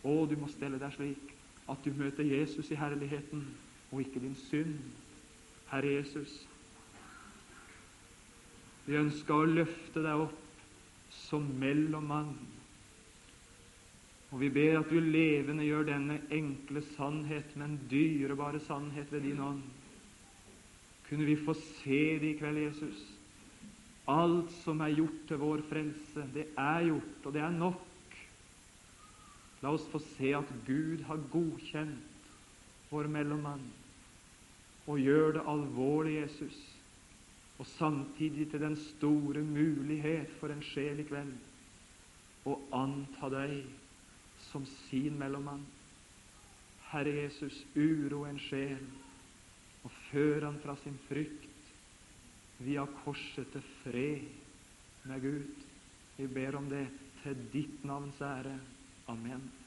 Å, 0.05 0.13
du 0.29 0.35
må 0.37 0.51
stelle 0.53 0.79
deg 0.83 0.93
slik 0.95 1.33
at 1.71 1.87
du 1.87 1.95
møter 1.97 2.27
Jesus 2.29 2.69
i 2.71 2.79
herligheten, 2.79 3.47
og 3.91 4.03
ikke 4.03 4.21
din 4.21 4.37
synd. 4.37 4.75
Herre 5.71 5.95
Jesus, 5.97 6.35
vi 8.85 8.99
ønsker 9.01 9.35
å 9.35 9.49
løfte 9.49 10.03
deg 10.05 10.27
opp 10.27 10.61
som 11.15 11.47
mellommann. 11.59 12.35
Og 14.35 14.41
vi 14.43 14.51
ber 14.51 14.81
at 14.81 14.91
du 14.91 14.99
levende 14.99 15.63
gjør 15.63 15.87
denne 15.87 16.19
enkle 16.35 16.83
sannhet, 16.97 17.55
men 17.55 17.79
dyrebare 17.91 18.59
sannhet 18.67 19.13
ved 19.15 19.23
din 19.29 19.41
ånd. 19.41 19.63
Kunne 21.07 21.29
vi 21.29 21.37
få 21.39 21.55
se 21.55 22.01
det 22.19 22.33
i 22.33 22.39
kveld, 22.41 22.59
Jesus? 22.65 23.05
Alt 24.11 24.51
som 24.65 24.83
er 24.83 24.97
gjort 24.99 25.23
til 25.29 25.41
vår 25.41 25.63
frelse, 25.71 26.27
det 26.35 26.49
er 26.59 26.89
gjort, 26.89 27.21
og 27.25 27.37
det 27.37 27.45
er 27.47 27.55
nok. 27.55 28.19
La 29.63 29.73
oss 29.73 29.87
få 29.93 30.03
se 30.03 30.35
at 30.37 30.51
Gud 30.67 31.07
har 31.07 31.23
godkjent 31.33 32.29
vår 32.91 33.07
mellommann, 33.15 33.63
og 34.85 34.99
gjør 35.01 35.39
det 35.39 35.47
alvorlig, 35.49 36.19
Jesus 36.19 36.59
og 37.59 37.67
samtidig 37.67 38.51
til 38.51 38.61
den 38.61 38.77
store 38.77 39.43
mulighet 39.43 40.31
for 40.41 40.51
en 40.51 40.63
sjel 40.63 41.01
i 41.01 41.07
kveld 41.07 42.49
å 42.51 42.57
anta 42.75 43.31
deg 43.33 43.61
som 44.55 44.67
sin 44.67 45.19
mellommann. 45.19 45.65
Herre 46.93 47.11
Jesus, 47.25 47.65
uro 47.75 48.23
en 48.29 48.39
sjel 48.39 48.85
og 49.83 49.91
før 50.13 50.47
han 50.47 50.61
fra 50.63 50.77
sin 50.79 50.95
frykt 51.09 51.51
via 52.63 52.85
korset 53.03 53.51
til 53.51 53.67
fred 53.83 54.29
med 55.11 55.27
Gud. 55.27 55.67
Vi 56.17 56.31
ber 56.31 56.61
om 56.61 56.71
det 56.71 56.87
til 57.25 57.43
ditt 57.53 57.83
navns 57.85 58.23
ære. 58.23 58.55
Amen. 59.11 59.43